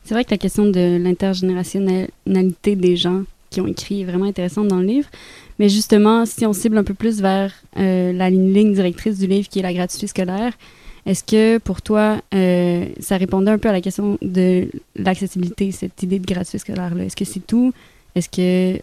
C'est 0.05 0.15
vrai 0.15 0.25
que 0.25 0.31
la 0.31 0.39
question 0.39 0.65
de 0.65 0.97
l'intergénérationnalité 0.97 2.77
des 2.77 2.97
gens 2.97 3.25
qui 3.51 3.61
ont 3.61 3.67
écrit 3.67 4.05
vraiment 4.05 4.27
intéressante 4.27 4.69
dans 4.69 4.79
le 4.79 4.87
livre. 4.87 5.09
Mais 5.59 5.69
justement, 5.69 6.27
si 6.27 6.47
on 6.47 6.53
cible 6.53 6.77
un 6.79 6.85
peu 6.85 6.95
plus 6.95 7.21
vers 7.21 7.53
euh, 7.79 8.13
la 8.13 8.31
ligne 8.31 8.75
directrice 8.75 9.19
du 9.19 9.27
livre 9.27 9.49
qui 9.49 9.61
est 9.61 9.63
la 9.63 9.73
gratuité 9.73 10.07
scolaire, 10.07 10.53
est-ce 11.07 11.23
que 11.23 11.59
pour 11.59 11.83
toi, 11.83 12.21
euh, 12.35 12.87
ça 13.01 13.17
répondait 13.17 13.51
un 13.51 13.59
peu 13.59 13.69
à 13.69 13.73
la 13.73 13.81
question 13.81 14.19
de 14.23 14.69
l'accessibilité, 14.97 15.71
cette 15.71 16.03
idée 16.03 16.19
de 16.19 16.27
gratuité 16.27 16.59
scolaire-là? 16.59 17.05
Est-ce 17.05 17.17
que 17.17 17.25
c'est 17.25 17.47
tout? 17.47 17.73
Est-ce 18.17 18.29
que, 18.29 18.81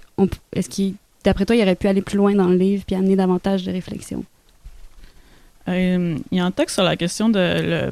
est-ce 0.53 0.69
qu'il, 0.69 0.95
d'après 1.23 1.45
toi, 1.45 1.55
il 1.55 1.61
aurait 1.61 1.75
pu 1.75 1.87
aller 1.87 2.01
plus 2.01 2.17
loin 2.17 2.33
dans 2.33 2.47
le 2.47 2.55
livre 2.55 2.83
puis 2.85 2.95
amener 2.95 3.15
davantage 3.15 3.63
de 3.63 3.71
réflexion? 3.71 4.23
Euh, 5.67 6.17
il 6.31 6.37
y 6.37 6.41
a 6.41 6.45
un 6.45 6.51
texte 6.51 6.75
sur 6.75 6.83
la 6.83 6.95
question 6.95 7.29
de 7.29 7.91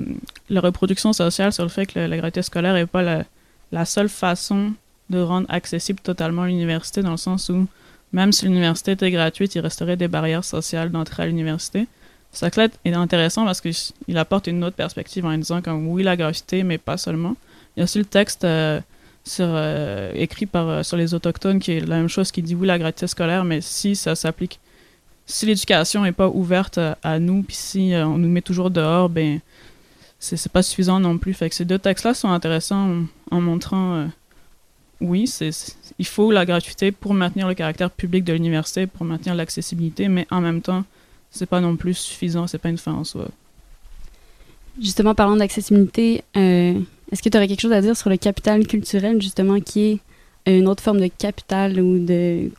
la 0.50 0.62
reproduction 0.62 1.14
sociale, 1.14 1.54
sur 1.54 1.64
le 1.64 1.70
fait 1.70 1.86
que 1.86 2.00
la 2.00 2.18
gratuité 2.18 2.42
scolaire 2.42 2.74
n'est 2.74 2.86
pas 2.86 3.26
la, 3.72 3.86
seule 3.86 4.10
façon 4.10 4.74
de 5.12 5.22
rendre 5.22 5.46
accessible 5.50 6.00
totalement 6.00 6.46
l'université, 6.46 7.04
dans 7.04 7.12
le 7.12 7.18
sens 7.18 7.50
où 7.50 7.68
même 8.14 8.32
si 8.32 8.46
l'université 8.46 8.92
était 8.92 9.12
gratuite, 9.12 9.56
il 9.56 9.62
resterait 9.62 9.96
des 9.96 10.08
barrières 10.08 10.44
sociales 10.44 10.92
d'entrée 10.92 11.24
à 11.24 11.26
l'université. 11.28 11.88
Ça 12.34 12.48
est 12.48 12.94
intéressant 12.94 13.46
parce 13.46 13.62
qu'il 13.62 14.18
apporte 14.18 14.48
une 14.48 14.64
autre 14.64 14.76
perspective 14.76 15.26
en 15.26 15.38
disant 15.38 15.62
comme 15.62 15.88
oui, 15.88 16.04
la 16.04 16.16
gratuité, 16.16 16.64
mais 16.64 16.78
pas 16.78 16.98
seulement. 16.98 17.36
Il 17.76 17.80
y 17.80 17.82
a 17.82 17.84
aussi 17.84 18.00
le 18.00 18.06
texte 18.06 18.44
euh, 18.44 18.80
euh, 19.40 20.12
écrit 20.16 20.46
par, 20.46 20.68
euh, 20.68 20.84
sur 20.84 20.98
les 20.98 21.14
Autochtones 21.14 21.60
qui 21.60 21.74
est 21.74 21.80
la 21.82 21.98
même 21.98 22.08
chose, 22.08 22.32
qui 22.32 22.42
dit 22.42 22.56
oui, 22.56 22.68
la 22.68 22.80
gratuité 22.80 23.08
scolaire, 23.08 23.44
mais 23.44 23.60
si 23.62 23.96
ça 23.96 24.16
s'applique 24.16 24.60
si 25.28 25.46
l'éducation 25.46 26.02
n'est 26.04 26.12
pas 26.12 26.28
ouverte 26.28 26.78
à, 27.04 27.20
nous, 27.20 27.44
puis 27.44 27.56
si 27.56 27.94
on 27.96 28.18
nous 28.18 28.28
met 28.28 28.42
toujours 28.42 28.70
dehors, 28.70 29.08
ben 29.08 29.40
c'est 30.20 30.52
pas 30.52 30.62
suffisant 30.62 31.00
non 31.00 31.18
plus. 31.18 31.34
Fait 31.34 31.48
que 31.48 31.56
ces 31.56 31.64
deux 31.64 31.80
textes-là 31.80 32.14
sont 32.14 32.30
intéressants 32.30 33.04
en 33.30 33.40
montrant, 33.40 34.10
euh, 35.02 35.06
oui, 35.06 35.28
c'est 35.28 35.52
il 36.00 36.06
faut 36.06 36.32
la 36.32 36.46
gratuité 36.46 36.92
pour 36.92 37.14
maintenir 37.14 37.48
le 37.48 37.54
caractère 37.54 37.92
public 37.92 38.24
de 38.24 38.34
l'université, 38.34 38.88
pour 38.88 39.06
maintenir 39.06 39.36
l'accessibilité, 39.36 40.08
mais 40.08 40.26
en 40.32 40.42
même 40.42 40.62
temps, 40.62 40.84
c'est 41.30 41.46
pas 41.46 41.62
non 41.62 41.76
plus 41.76 41.94
suffisant, 41.94 42.48
c'est 42.48 42.58
pas 42.58 42.70
une 42.70 42.78
fin 42.78 42.94
en 42.94 43.04
soi. 43.04 43.28
Justement, 44.80 45.14
parlant 45.14 45.36
d'accessibilité, 45.36 46.24
euh, 46.38 46.80
est-ce 47.12 47.22
que 47.22 47.30
tu 47.30 47.38
aurais 47.38 47.48
quelque 47.48 47.62
chose 47.62 47.74
à 47.74 47.82
dire 47.82 47.96
sur 47.96 48.10
le 48.10 48.18
capital 48.18 48.66
culturel, 48.66 49.22
justement, 49.22 49.60
qui 49.60 50.00
est 50.46 50.58
une 50.58 50.68
autre 50.68 50.82
forme 50.82 51.00
de 51.00 51.08
capital 51.08 51.80
ou 51.80 52.04
de 52.04 52.50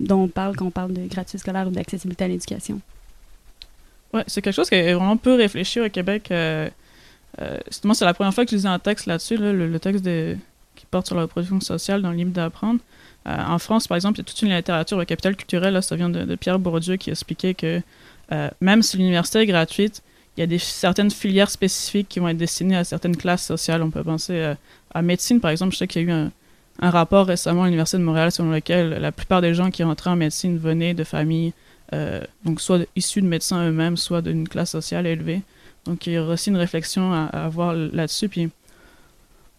dont 0.00 0.22
on 0.22 0.28
parle 0.28 0.56
quand 0.56 0.66
on 0.66 0.70
parle 0.70 0.92
de 0.92 1.06
gratuité 1.06 1.38
scolaire 1.38 1.68
ou 1.68 1.70
d'accessibilité 1.70 2.24
à 2.24 2.28
l'éducation? 2.28 2.80
Ouais, 4.12 4.24
c'est 4.26 4.42
quelque 4.42 4.54
chose 4.54 4.68
qui 4.68 4.74
est 4.74 4.92
vraiment 4.92 5.16
peu 5.16 5.34
réfléchi 5.34 5.80
au 5.80 5.88
Québec. 5.88 6.28
Euh, 6.30 6.68
euh, 7.40 7.58
justement, 7.68 7.94
c'est 7.94 8.04
la 8.04 8.14
première 8.14 8.34
fois 8.34 8.44
que 8.44 8.50
je 8.50 8.56
lisais 8.56 8.68
un 8.68 8.80
texte 8.80 9.06
là-dessus, 9.06 9.36
là, 9.36 9.52
le, 9.52 9.68
le, 9.68 9.78
texte 9.78 10.04
de, 10.04 10.36
qui 10.80 10.86
porte 10.86 11.06
sur 11.06 11.16
la 11.16 11.22
reproduction 11.22 11.60
sociale 11.60 12.00
dans 12.00 12.10
le 12.10 12.16
livre 12.16 12.30
d'apprendre. 12.30 12.80
Euh, 13.28 13.36
en 13.36 13.58
France, 13.58 13.86
par 13.86 13.96
exemple, 13.96 14.18
il 14.18 14.22
y 14.22 14.22
a 14.22 14.24
toute 14.24 14.40
une 14.40 14.54
littérature, 14.54 14.98
le 14.98 15.04
capital 15.04 15.36
culturel, 15.36 15.82
ça 15.82 15.94
vient 15.94 16.08
de, 16.08 16.24
de 16.24 16.34
Pierre 16.36 16.58
Bourdieu 16.58 16.96
qui 16.96 17.10
expliquait 17.10 17.54
que 17.54 17.82
même 18.60 18.80
si 18.80 18.96
l'université 18.96 19.40
est 19.40 19.46
gratuite, 19.46 20.04
il 20.36 20.40
y 20.40 20.42
a 20.44 20.46
des, 20.46 20.58
certaines 20.58 21.10
filières 21.10 21.50
spécifiques 21.50 22.08
qui 22.08 22.20
vont 22.20 22.28
être 22.28 22.36
destinées 22.36 22.76
à 22.76 22.84
certaines 22.84 23.16
classes 23.16 23.44
sociales. 23.44 23.82
On 23.82 23.90
peut 23.90 24.04
penser 24.04 24.54
à 24.94 25.02
médecine, 25.02 25.40
par 25.40 25.50
exemple. 25.50 25.72
Je 25.72 25.78
sais 25.78 25.88
qu'il 25.88 26.02
y 26.02 26.04
a 26.04 26.08
eu 26.08 26.12
un, 26.12 26.90
rapport 26.90 27.26
récemment 27.26 27.64
à 27.64 27.66
l'Université 27.66 27.98
de 27.98 28.04
Montréal 28.04 28.30
selon 28.30 28.52
lequel 28.52 28.90
la 28.90 29.10
plupart 29.10 29.42
des 29.42 29.52
gens 29.52 29.72
qui 29.72 29.82
rentraient 29.82 30.10
en 30.10 30.16
médecine 30.16 30.58
venaient 30.58 30.94
de 30.94 31.04
familles, 31.04 31.52
euh, 31.92 32.22
donc 32.44 32.60
soit 32.60 32.86
issus 32.94 33.20
de 33.20 33.26
médecins 33.26 33.68
eux-mêmes, 33.68 33.96
soit 33.96 34.22
d'une 34.22 34.48
classe 34.48 34.70
sociale 34.70 35.06
élevée. 35.06 35.42
Donc 35.84 36.06
il 36.06 36.14
y 36.14 36.18
aura 36.18 36.34
aussi 36.34 36.50
une 36.50 36.56
réflexion 36.56 37.12
à, 37.12 37.24
à 37.24 37.44
avoir 37.44 37.74
là-dessus. 37.74 38.28
Puis 38.28 38.50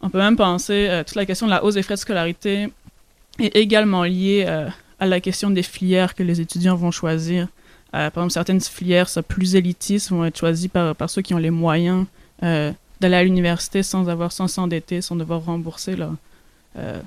on 0.01 0.09
peut 0.09 0.17
même 0.17 0.35
penser 0.37 0.87
euh, 0.89 1.03
toute 1.03 1.15
la 1.15 1.25
question 1.25 1.45
de 1.45 1.51
la 1.51 1.63
hausse 1.63 1.75
des 1.75 1.83
frais 1.83 1.95
de 1.95 1.99
scolarité 1.99 2.69
est 3.39 3.55
également 3.55 4.03
liée 4.03 4.45
euh, 4.47 4.69
à 4.99 5.05
la 5.05 5.19
question 5.19 5.49
des 5.49 5.63
filières 5.63 6.15
que 6.15 6.23
les 6.23 6.41
étudiants 6.41 6.75
vont 6.75 6.91
choisir. 6.91 7.47
Euh, 7.93 8.09
par 8.09 8.23
exemple, 8.23 8.31
certaines 8.31 8.61
filières 8.61 9.09
ça, 9.09 9.21
plus 9.21 9.55
élitistes 9.55 10.09
vont 10.11 10.25
être 10.25 10.37
choisies 10.37 10.69
par, 10.69 10.95
par 10.95 11.09
ceux 11.09 11.21
qui 11.21 11.33
ont 11.33 11.39
les 11.39 11.49
moyens 11.49 12.05
euh, 12.43 12.71
d'aller 12.99 13.15
à 13.15 13.23
l'université 13.23 13.83
sans 13.83 14.07
avoir 14.09 14.31
sans 14.31 14.47
s'endetter, 14.47 15.01
sans 15.01 15.15
devoir 15.15 15.43
rembourser 15.43 15.95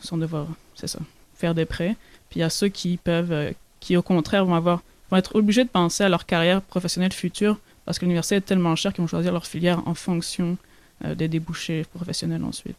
sans 0.03 0.19
devoir, 0.19 0.47
c'est 0.75 0.89
ça, 0.89 0.99
faire 1.37 1.55
des 1.55 1.65
prêts. 1.65 1.97
Puis 2.29 2.41
il 2.41 2.43
y 2.43 2.43
a 2.43 2.51
ceux 2.51 2.69
qui 2.69 2.99
peuvent, 2.99 3.55
qui 3.81 3.97
au 3.97 4.03
contraire 4.03 4.45
vont 4.45 4.55
avoir, 4.55 4.83
vont 5.11 5.17
être 5.17 5.37
obligés 5.37 5.65
de 5.65 5.71
penser 5.71 6.05
à 6.05 6.11
leur 6.11 6.27
carrière 6.27 6.61
professionnelle 6.61 7.15
future 7.15 7.59
parce 7.87 7.99
que 7.99 8.05
l'université 8.05 8.37
est 8.37 8.41
tellement 8.43 8.77
chère 8.77 8.93
qu'ils 8.93 9.03
vont 9.03 9.09
choisir 9.09 9.33
leur 9.33 9.47
filière 9.47 9.81
en 9.87 9.95
fonction 9.95 10.59
des 11.15 11.29
débouchés 11.29 11.85
professionnels 11.95 12.45
ensuite. 12.45 12.77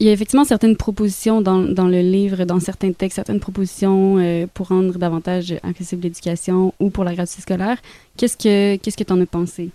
Il 0.00 0.06
y 0.06 0.08
a 0.08 0.12
effectivement 0.12 0.44
certaines 0.44 0.76
propositions 0.76 1.40
dans, 1.40 1.60
dans 1.60 1.86
le 1.86 2.00
livre, 2.00 2.44
dans 2.44 2.58
certains 2.58 2.92
textes, 2.92 3.14
certaines 3.14 3.38
propositions 3.38 4.18
euh, 4.18 4.48
pour 4.52 4.66
rendre 4.68 4.98
davantage 4.98 5.54
accessible 5.62 6.02
l'éducation 6.02 6.74
ou 6.80 6.90
pour 6.90 7.04
la 7.04 7.14
gratuité 7.14 7.42
scolaire. 7.42 7.78
Qu'est-ce 8.16 8.36
que 8.36 8.76
qu'est-ce 8.76 8.96
que 8.96 9.04
tu 9.04 9.12
en 9.12 9.20
as 9.20 9.26
pensé? 9.26 9.70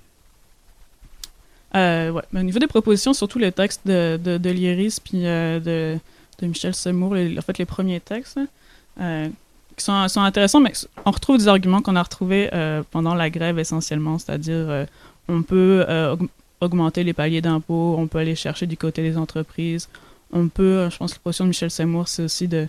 Euh, 1.75 2.11
ouais. 2.11 2.23
Mais 2.31 2.41
au 2.41 2.43
niveau 2.43 2.59
des 2.59 2.67
propositions, 2.67 3.13
surtout 3.13 3.39
les 3.39 3.53
textes 3.53 3.87
de, 3.87 4.19
de, 4.21 4.37
de 4.37 4.49
l'Iris 4.49 4.99
puis 4.99 5.25
euh, 5.25 5.61
de, 5.61 5.97
de 6.41 6.47
Michel 6.47 6.73
Seymour, 6.73 7.15
les, 7.15 7.37
en 7.37 7.41
fait 7.41 7.57
les 7.57 7.65
premiers 7.65 8.01
textes, 8.01 8.37
euh, 8.99 9.29
qui 9.77 9.85
sont, 9.85 10.07
sont 10.09 10.21
intéressants, 10.21 10.59
mais 10.59 10.73
on 11.05 11.11
retrouve 11.11 11.37
des 11.37 11.47
arguments 11.47 11.81
qu'on 11.81 11.95
a 11.95 12.03
retrouvés 12.03 12.49
euh, 12.51 12.83
pendant 12.91 13.15
la 13.15 13.29
grève 13.29 13.59
essentiellement, 13.59 14.17
c'est-à-dire 14.17 14.65
euh, 14.69 14.85
on 15.29 15.41
peut 15.41 15.85
augmenter 16.61 17.03
les 17.03 17.13
paliers 17.13 17.41
d'impôts, 17.41 17.95
on 17.97 18.07
peut 18.07 18.19
aller 18.19 18.35
chercher 18.35 18.65
du 18.65 18.77
côté 18.77 19.01
des 19.01 19.17
entreprises, 19.17 19.89
on 20.31 20.47
peut, 20.47 20.89
je 20.89 20.97
pense 20.97 21.13
la 21.13 21.19
position 21.19 21.45
de 21.45 21.49
Michel 21.49 21.71
Seymour, 21.71 22.07
c'est 22.07 22.23
aussi 22.23 22.47
de, 22.47 22.67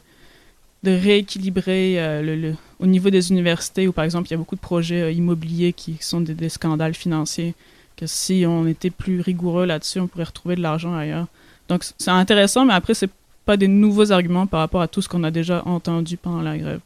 rééquilibrer 0.85 1.97
le, 2.23 2.54
au 2.78 2.87
niveau 2.87 3.11
des 3.11 3.30
universités 3.33 3.88
où 3.88 3.92
par 3.92 4.04
exemple 4.04 4.28
il 4.28 4.30
y 4.30 4.35
a 4.35 4.37
beaucoup 4.37 4.54
de 4.54 4.61
projets 4.61 5.12
immobiliers 5.12 5.73
qui 5.73 5.97
sont 6.00 6.21
des, 6.21 6.49
scandales 6.49 6.95
financiers 6.95 7.54
que 7.97 8.07
si 8.07 8.45
on 8.47 8.66
était 8.66 8.90
plus 8.90 9.21
rigoureux 9.21 9.66
là-dessus, 9.66 9.99
on 9.99 10.07
pourrait 10.07 10.25
retrouver 10.25 10.54
de 10.54 10.61
l'argent 10.61 10.95
ailleurs. 10.95 11.26
Donc 11.68 11.85
c'est 11.99 12.11
intéressant, 12.11 12.64
mais 12.64 12.75
après, 12.75 12.95
c'est 12.95 13.11
pas 13.45 13.57
des 13.57 13.68
nouveaux 13.68 14.12
arguments 14.12 14.47
par 14.47 14.61
rapport 14.61 14.83
à 14.83 14.88
tout 14.88 15.02
ce 15.02 15.09
qu'on 15.09 15.25
a 15.25 15.30
déjà 15.30 15.62
entendu 15.66 16.16
pendant 16.16 16.42
la 16.42 16.59
grève. 16.59 16.80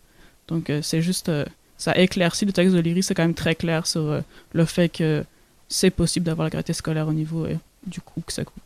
Donc 0.48 0.70
euh, 0.70 0.80
c'est 0.82 1.02
juste, 1.02 1.28
euh, 1.28 1.44
ça 1.76 1.96
éclaircit 1.98 2.44
le 2.44 2.52
texte 2.52 2.74
de 2.74 2.80
l'IRI, 2.80 3.02
c'est 3.02 3.14
quand 3.14 3.24
même 3.24 3.34
très 3.34 3.54
clair 3.54 3.86
sur 3.86 4.02
euh, 4.02 4.20
le 4.52 4.64
fait 4.64 4.88
que 4.88 5.24
c'est 5.68 5.90
possible 5.90 6.26
d'avoir 6.26 6.46
la 6.46 6.50
gratuité 6.50 6.72
scolaire 6.72 7.08
au 7.08 7.12
niveau 7.12 7.46
du 7.86 8.00
coût 8.00 8.22
que 8.26 8.32
ça 8.32 8.44
coûte. 8.44 8.62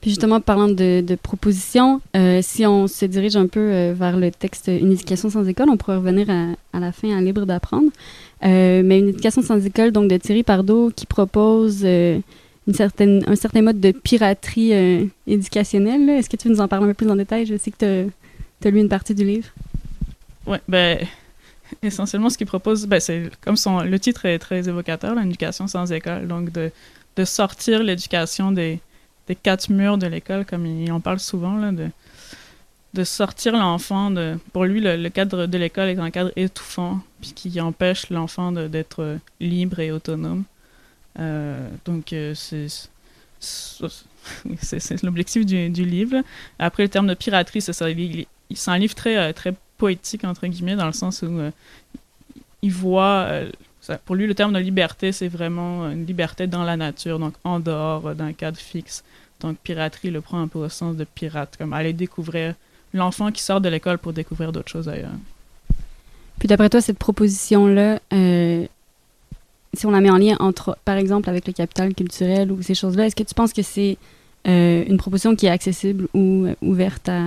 Puis 0.00 0.10
justement, 0.10 0.40
parlant 0.40 0.68
de, 0.68 1.02
de 1.02 1.14
propositions, 1.14 2.00
euh, 2.16 2.40
si 2.42 2.64
on 2.64 2.86
se 2.86 3.04
dirige 3.04 3.36
un 3.36 3.46
peu 3.46 3.60
euh, 3.60 3.94
vers 3.94 4.16
le 4.16 4.30
texte 4.30 4.68
Une 4.68 4.92
éducation 4.92 5.28
sans 5.28 5.46
école, 5.46 5.68
on 5.68 5.76
pourrait 5.76 5.96
revenir 5.96 6.30
à, 6.30 6.46
à 6.72 6.80
la 6.80 6.90
fin 6.90 7.14
à 7.14 7.20
Libre 7.20 7.44
d'apprendre. 7.44 7.90
Euh, 8.42 8.82
mais 8.82 9.00
Une 9.00 9.10
éducation 9.10 9.42
sans 9.42 9.62
école, 9.64 9.92
donc 9.92 10.08
de 10.08 10.16
Thierry 10.16 10.42
Pardo, 10.42 10.90
qui 10.96 11.04
propose 11.04 11.82
euh, 11.84 12.18
une 12.66 12.72
certaine, 12.72 13.22
un 13.26 13.36
certain 13.36 13.60
mode 13.60 13.78
de 13.78 13.92
piraterie 13.92 14.72
euh, 14.72 15.04
éducationnelle. 15.26 16.08
Est-ce 16.08 16.30
que 16.30 16.36
tu 16.38 16.48
veux 16.48 16.54
nous 16.54 16.62
en 16.62 16.68
parler 16.68 16.86
un 16.86 16.88
peu 16.88 16.94
plus 16.94 17.10
en 17.10 17.16
détail? 17.16 17.44
Je 17.44 17.58
sais 17.58 17.70
que 17.70 18.06
tu 18.62 18.68
as 18.68 18.70
lu 18.70 18.80
une 18.80 18.88
partie 18.88 19.14
du 19.14 19.24
livre. 19.24 19.48
Oui, 20.46 20.56
ben, 20.66 20.98
essentiellement, 21.82 22.30
ce 22.30 22.38
qu'il 22.38 22.46
propose, 22.46 22.86
ben, 22.86 23.00
c'est 23.00 23.30
comme 23.40 23.56
son, 23.56 23.80
le 23.80 23.98
titre 23.98 24.26
est 24.26 24.38
très 24.38 24.68
évocateur, 24.68 25.14
l'éducation 25.14 25.66
sans 25.66 25.92
école, 25.92 26.26
donc 26.26 26.50
de, 26.52 26.70
de 27.16 27.24
sortir 27.24 27.82
l'éducation 27.82 28.52
des 28.52 28.80
des 29.30 29.36
quatre 29.36 29.70
murs 29.70 29.96
de 29.96 30.08
l'école, 30.08 30.44
comme 30.44 30.66
il 30.66 30.90
en 30.90 30.98
parle 30.98 31.20
souvent, 31.20 31.56
là, 31.56 31.70
de, 31.70 31.88
de 32.94 33.04
sortir 33.04 33.52
l'enfant. 33.52 34.10
de 34.10 34.36
Pour 34.52 34.64
lui, 34.64 34.80
le, 34.80 35.08
cadre 35.08 35.46
de 35.46 35.56
l'école 35.56 35.88
est 35.88 35.98
un 36.00 36.10
cadre 36.10 36.32
étouffant, 36.34 36.98
puis 37.20 37.32
qui 37.32 37.60
empêche 37.60 38.10
l'enfant 38.10 38.50
d'être 38.50 39.18
libre 39.38 39.78
et 39.78 39.92
autonome. 39.92 40.42
Euh, 41.20 41.68
donc, 41.84 42.12
euh, 42.12 42.34
c'est 42.34 42.66
c'est 43.38 45.02
l'objectif 45.04 45.46
du, 45.46 45.70
du 45.70 45.84
livre. 45.84 46.22
Après, 46.58 46.82
le 46.82 46.88
terme 46.88 47.06
de 47.06 47.14
piraterie, 47.14 47.62
c'est 47.62 47.72
ça. 47.72 47.88
livre 47.88 48.94
très, 48.94 49.16
euh, 49.16 49.32
très 49.32 49.54
poétique, 49.80 50.24
entre 50.24 50.46
guillemets, 50.46 50.76
dans 50.76 50.86
le 50.86 50.98
sens 51.02 51.22
où 51.22 51.38
euh, 51.38 51.50
il 52.62 52.72
voit. 52.72 53.26
euh, 53.30 53.50
pour 54.04 54.14
lui, 54.14 54.26
le 54.26 54.34
terme 54.34 54.52
de 54.52 54.58
liberté, 54.58 55.10
c'est 55.10 55.28
vraiment 55.28 55.90
une 55.90 56.04
liberté 56.06 56.46
dans 56.46 56.64
la 56.64 56.76
nature, 56.76 57.18
donc 57.18 57.34
en 57.44 57.58
dehors 57.58 58.06
euh, 58.06 58.14
d'un 58.14 58.32
cadre 58.32 58.58
fixe. 58.58 59.02
Donc, 59.40 59.56
piraterie 59.64 60.10
le 60.10 60.20
prend 60.20 60.40
un 60.40 60.48
peu 60.48 60.58
au 60.58 60.68
sens 60.68 60.96
de 60.96 61.04
pirate, 61.04 61.56
comme 61.58 61.72
aller 61.72 61.94
découvrir 61.94 62.54
l'enfant 62.92 63.32
qui 63.32 63.42
sort 63.42 63.60
de 63.60 63.68
l'école 63.68 63.98
pour 63.98 64.12
découvrir 64.12 64.52
d'autres 64.52 64.68
choses 64.68 64.88
ailleurs. 64.88 65.18
Puis 66.38 66.48
d'après 66.48 66.68
toi, 66.68 66.80
cette 66.80 66.98
proposition-là, 66.98 68.00
euh, 68.12 68.66
si 69.74 69.86
on 69.86 69.90
la 69.90 70.00
met 70.00 70.10
en 70.10 70.18
lien 70.18 70.36
entre, 70.40 70.76
par 70.84 70.96
exemple, 70.96 71.28
avec 71.30 71.46
le 71.46 71.52
capital 71.52 71.94
culturel 71.94 72.52
ou 72.52 72.62
ces 72.62 72.74
choses-là, 72.74 73.06
est-ce 73.06 73.16
que 73.16 73.22
tu 73.22 73.34
penses 73.34 73.52
que 73.52 73.62
c'est 73.62 73.96
euh, 74.46 74.84
une 74.86 74.98
proposition 74.98 75.36
qui 75.36 75.46
est 75.46 75.50
accessible 75.50 76.08
ou 76.14 76.46
euh, 76.46 76.54
ouverte 76.62 77.08
à... 77.08 77.22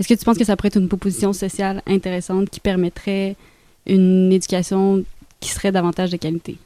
Est-ce 0.00 0.08
que 0.08 0.14
tu 0.14 0.24
penses 0.24 0.38
que 0.38 0.44
ça 0.44 0.56
pourrait 0.56 0.68
être 0.68 0.78
une 0.78 0.88
proposition 0.88 1.34
sociale 1.34 1.82
intéressante 1.86 2.48
qui 2.48 2.58
permettrait 2.58 3.36
une 3.86 4.32
éducation 4.32 5.04
qui 5.40 5.50
serait 5.50 5.72
davantage 5.72 6.10
de 6.10 6.16
qualité? 6.16 6.56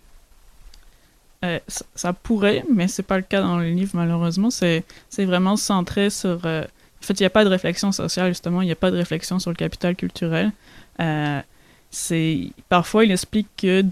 Euh, 1.45 1.59
ça, 1.69 2.13
pourrait, 2.13 2.65
mais 2.73 2.87
c'est 2.87 3.03
pas 3.03 3.17
le 3.17 3.25
cas 3.25 3.43
dans 3.43 3.59
le 3.59 3.69
livre, 3.71 3.91
malheureusement. 3.95 4.51
C'est 4.51 4.85
vraiment 5.19 5.57
centré 5.57 6.11
sur. 6.11 6.47
euh, 6.47 6.63
en 6.63 7.05
fait, 7.05 7.19
il 7.19 7.23
n'y 7.23 7.27
a 7.27 7.31
pas 7.31 7.45
de 7.45 7.51
réflexion 7.51 7.91
sociale, 7.91 8.29
justement. 8.29 8.63
Il 8.63 8.67
n'y 8.67 8.73
a 8.73 8.77
pas 8.77 8.93
de 8.93 8.97
réflexion 8.97 9.41
sur 9.41 9.51
le 9.51 9.57
capital 9.57 9.97
culturel. 9.97 10.53
Euh, 11.01 11.41
Parfois, 12.69 13.05
il 13.05 13.11
explique 13.11 13.49
que 13.57 13.85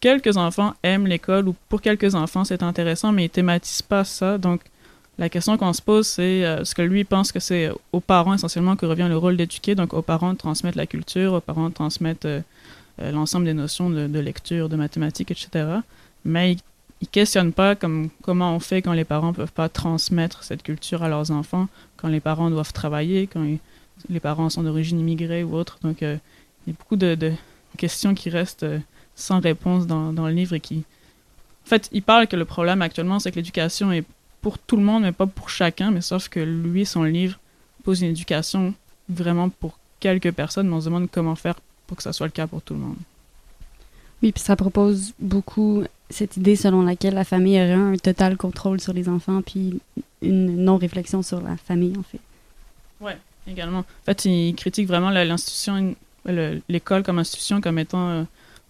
quelques 0.00 0.36
enfants 0.36 0.74
aiment 0.82 1.06
l'école 1.06 1.48
ou 1.48 1.56
pour 1.68 1.80
quelques 1.80 2.14
enfants, 2.14 2.44
c'est 2.44 2.62
intéressant, 2.62 3.12
mais 3.12 3.24
il 3.24 3.30
thématise 3.30 3.82
pas 3.82 4.04
ça. 4.04 4.38
Donc, 4.38 4.60
la 5.18 5.28
question 5.28 5.56
qu'on 5.56 5.72
se 5.72 5.82
pose, 5.82 6.06
c'est 6.06 6.44
euh, 6.44 6.64
ce 6.64 6.74
que 6.74 6.82
lui 6.82 7.04
pense 7.04 7.30
que 7.30 7.38
c'est 7.38 7.70
aux 7.92 8.00
parents 8.00 8.34
essentiellement 8.34 8.74
que 8.74 8.86
revient 8.86 9.06
le 9.08 9.16
rôle 9.16 9.36
d'éduquer. 9.36 9.74
Donc, 9.74 9.94
aux 9.94 10.02
parents 10.02 10.32
de 10.32 10.38
transmettre 10.38 10.76
la 10.76 10.86
culture, 10.86 11.34
aux 11.34 11.40
parents 11.40 11.68
de 11.68 11.74
transmettre 11.74 12.26
euh, 12.26 12.40
euh, 13.00 13.12
l'ensemble 13.12 13.44
des 13.44 13.54
notions 13.54 13.90
de, 13.90 14.18
lecture, 14.18 14.68
de 14.68 14.76
mathématiques, 14.76 15.30
etc 15.30 15.78
mais 16.26 16.52
ils, 16.52 16.58
ils 17.02 17.08
questionnent 17.08 17.52
pas 17.52 17.74
comme 17.74 18.08
comment 18.22 18.56
on 18.56 18.60
fait 18.60 18.80
quand 18.80 18.94
les 18.94 19.04
parents 19.04 19.34
peuvent 19.34 19.52
pas 19.52 19.68
transmettre 19.68 20.42
cette 20.42 20.62
culture 20.62 21.02
à 21.02 21.08
leurs 21.08 21.30
enfants, 21.32 21.68
quand 21.98 22.08
les 22.08 22.20
parents 22.20 22.50
doivent 22.50 22.72
travailler, 22.72 23.26
quand 23.26 23.44
les 24.08 24.20
parents 24.20 24.48
sont 24.48 24.62
d'origine 24.62 25.00
immigrée 25.00 25.44
ou 25.44 25.54
autre. 25.54 25.78
Donc, 25.82 25.98
il 26.00 26.18
y 26.66 26.70
a 26.70 26.74
beaucoup 26.78 26.96
de, 26.96 27.32
questions 27.76 28.14
qui 28.14 28.30
restent 28.30 28.64
sans 29.16 29.40
réponse 29.40 29.86
dans, 29.86 30.14
dans 30.14 30.26
le 30.26 30.32
livre 30.32 30.54
et 30.54 30.60
qui... 30.60 30.84
En 31.66 31.68
fait, 31.68 31.90
il 31.92 32.02
parle 32.02 32.26
que 32.26 32.36
le 32.36 32.46
problème 32.46 32.80
actuellement, 32.80 33.18
c'est 33.18 33.32
que 33.32 33.36
l'éducation 33.36 33.92
est 33.92 34.04
pour 34.44 34.58
tout 34.58 34.76
le 34.76 34.82
monde, 34.82 35.02
mais 35.04 35.12
pas 35.12 35.26
pour 35.26 35.48
chacun, 35.48 35.90
mais 35.90 36.02
sauf 36.02 36.28
que 36.28 36.38
lui, 36.38 36.84
son 36.84 37.02
livre, 37.04 37.38
pose 37.82 38.02
une 38.02 38.10
éducation 38.10 38.74
vraiment 39.08 39.48
pour 39.48 39.78
quelques 40.00 40.32
personnes, 40.32 40.68
mais 40.68 40.74
on 40.74 40.80
se 40.82 40.84
demande 40.90 41.08
comment 41.10 41.34
faire 41.34 41.56
pour 41.86 41.96
que 41.96 42.02
ça 42.02 42.12
soit 42.12 42.26
le 42.26 42.32
cas 42.32 42.46
pour 42.46 42.60
tout 42.60 42.74
le 42.74 42.80
monde. 42.80 42.96
Oui, 44.22 44.32
puis 44.32 44.42
ça 44.42 44.54
propose 44.54 45.12
beaucoup 45.18 45.82
cette 46.10 46.36
idée 46.36 46.56
selon 46.56 46.82
laquelle 46.82 47.14
la 47.14 47.24
famille 47.24 47.56
aurait 47.56 47.72
un 47.72 47.96
total 47.96 48.36
contrôle 48.36 48.80
sur 48.80 48.92
les 48.92 49.08
enfants, 49.08 49.40
puis 49.40 49.80
une 50.20 50.62
non-réflexion 50.64 51.22
sur 51.22 51.40
la 51.40 51.56
famille, 51.56 51.94
en 51.98 52.02
fait. 52.02 52.20
Également. 53.46 53.80
En 53.80 54.04
fait, 54.06 54.24
il 54.26 54.54
critique 54.54 54.86
vraiment 54.88 55.10
l'institution, 55.10 55.94
le- 56.26 56.60
l'école 56.68 57.02
comme 57.02 57.18
institution 57.18 57.60
comme 57.60 57.78
étant 57.78 58.08
euh, 58.10 58.22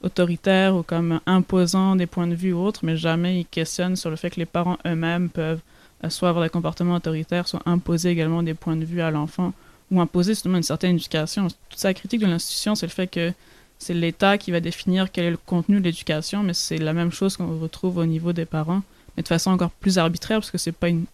autoritaire 0.04 0.76
ou 0.76 0.82
comme 0.82 1.20
imposant 1.26 1.96
des 1.96 2.06
points 2.06 2.26
de 2.26 2.34
vue 2.34 2.52
ou 2.52 2.58
autres, 2.58 2.84
mais 2.84 2.96
jamais 2.96 3.40
il 3.40 3.46
questionne 3.46 3.96
sur 3.96 4.10
le 4.10 4.16
fait 4.16 4.30
que 4.30 4.38
les 4.38 4.46
parents 4.46 4.78
eux-mêmes 4.86 5.30
peuvent 5.30 5.60
euh, 6.04 6.10
soit 6.10 6.28
avoir 6.28 6.44
des 6.44 6.50
comportements 6.50 6.94
autoritaires, 6.94 7.48
soit 7.48 7.62
imposer 7.66 8.10
également 8.10 8.42
des 8.42 8.54
points 8.54 8.76
de 8.76 8.84
vue 8.84 9.00
à 9.00 9.10
l'enfant 9.10 9.52
ou 9.90 10.00
imposer 10.00 10.32
justement 10.32 10.56
une 10.56 10.62
certaine 10.62 10.96
éducation. 10.96 11.48
Toute 11.48 11.78
sa 11.78 11.94
critique 11.94 12.20
de 12.20 12.26
l'institution, 12.26 12.74
c'est 12.74 12.86
le 12.86 12.92
fait 12.92 13.06
que 13.06 13.32
c'est 13.78 13.94
l'État 13.94 14.38
qui 14.38 14.50
va 14.50 14.60
définir 14.60 15.10
quel 15.10 15.24
est 15.26 15.30
le 15.30 15.36
contenu 15.36 15.78
de 15.78 15.84
l'éducation, 15.84 16.42
mais 16.42 16.54
c'est 16.54 16.78
la 16.78 16.92
même 16.92 17.10
chose 17.10 17.36
qu'on 17.36 17.58
retrouve 17.58 17.98
au 17.98 18.06
niveau 18.06 18.32
des 18.32 18.44
parents, 18.46 18.82
mais 19.16 19.22
de 19.22 19.28
façon 19.28 19.50
encore 19.50 19.70
plus 19.70 19.98
arbitraire, 19.98 20.38
parce 20.38 20.50
que 20.50 20.58
c'est 20.58 20.72
pas 20.72 20.88
une, 20.88 21.06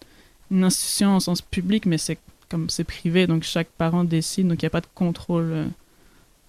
institution 0.52 1.16
au 1.16 1.20
sens 1.20 1.42
public, 1.42 1.86
mais 1.86 1.96
c'est 1.96 2.18
comme 2.48 2.68
c'est 2.68 2.82
privé, 2.82 3.28
donc 3.28 3.44
chaque 3.44 3.68
parent 3.68 4.02
décide, 4.02 4.48
donc 4.48 4.60
il 4.60 4.64
n'y 4.64 4.68
a 4.68 4.70
pas 4.70 4.80
de 4.80 4.88
contrôle 4.96 5.52
euh, 5.52 5.66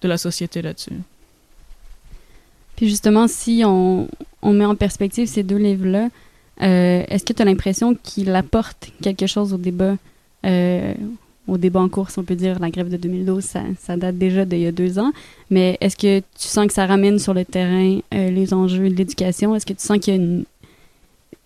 de 0.00 0.08
la 0.08 0.18
société 0.18 0.60
là-dessus. 0.60 0.94
Justement, 2.82 3.28
si 3.28 3.62
on, 3.64 4.08
met 4.42 4.64
en 4.64 4.74
perspective 4.74 5.28
ces 5.28 5.44
deux 5.44 5.56
livres-là, 5.56 6.08
euh, 6.62 7.04
est-ce 7.08 7.24
que 7.24 7.32
tu 7.32 7.40
as 7.40 7.44
l'impression 7.44 7.94
qu'il 7.94 8.34
apporte 8.34 8.90
quelque 9.00 9.26
chose 9.28 9.52
au 9.52 9.56
débat, 9.56 9.96
euh, 10.44 10.92
au 11.46 11.58
débat 11.58 11.78
en 11.78 11.88
cours, 11.88 12.10
si 12.10 12.18
on 12.18 12.24
peut 12.24 12.34
dire, 12.34 12.58
la 12.58 12.70
grève 12.70 12.88
de 12.88 12.96
2012, 12.96 13.44
ça, 13.78 13.96
date 13.96 14.18
déjà 14.18 14.44
d'il 14.44 14.58
y 14.58 14.66
a 14.66 14.72
deux 14.72 14.98
ans, 14.98 15.12
mais 15.48 15.78
est-ce 15.80 15.96
que 15.96 16.18
tu 16.18 16.48
sens 16.48 16.66
que 16.66 16.72
ça 16.72 16.86
ramène 16.86 17.20
sur 17.20 17.34
le 17.34 17.44
terrain 17.44 18.00
euh, 18.14 18.30
les 18.30 18.52
enjeux 18.52 18.90
de 18.90 18.96
l'éducation? 18.96 19.54
Est-ce 19.54 19.64
que 19.64 19.74
tu 19.74 19.86
sens 19.86 19.98
qu'il 20.00 20.14
y 20.14 20.18
a 20.18 20.20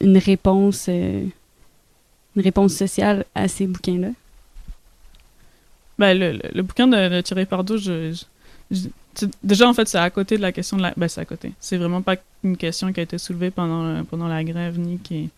une, 0.01 0.19
réponse, 0.19 0.89
une 0.89 2.69
sociale 2.71 3.27
à 3.35 3.47
ces 3.49 3.67
bouquins-là? 3.67 4.09
Ben, 5.99 6.19
le, 6.19 6.63
bouquin 6.63 6.87
de, 6.87 7.11
de 7.11 7.21
Thierry 7.21 7.45
Pardo, 7.45 7.77
je, 7.77 8.15
déjà, 9.43 9.69
en 9.69 9.75
fait, 9.75 9.89
c'est 9.89 9.99
à 9.99 10.11
côté 10.11 10.37
de 10.37 10.43
la 10.43 10.53
question 10.53 10.77
de 10.77 10.83
la... 10.83 10.93
Ben, 10.97 11.09
c'est 11.09 11.21
à 11.21 11.25
côté. 11.25 11.53
C'est 11.61 11.77
vraiment 11.77 12.03
pas 12.03 12.17
une 12.45 12.57
question 12.57 12.93
qui 12.93 13.01
a 13.01 13.03
été 13.03 13.19
soulevée 13.19 13.51
pendant, 13.51 13.83
le- 13.83 14.05
pendant 14.05 14.29
la 14.29 14.43
grève, 14.45 14.79
ni 14.79 14.99
qui 14.99 15.17
est... 15.17 15.29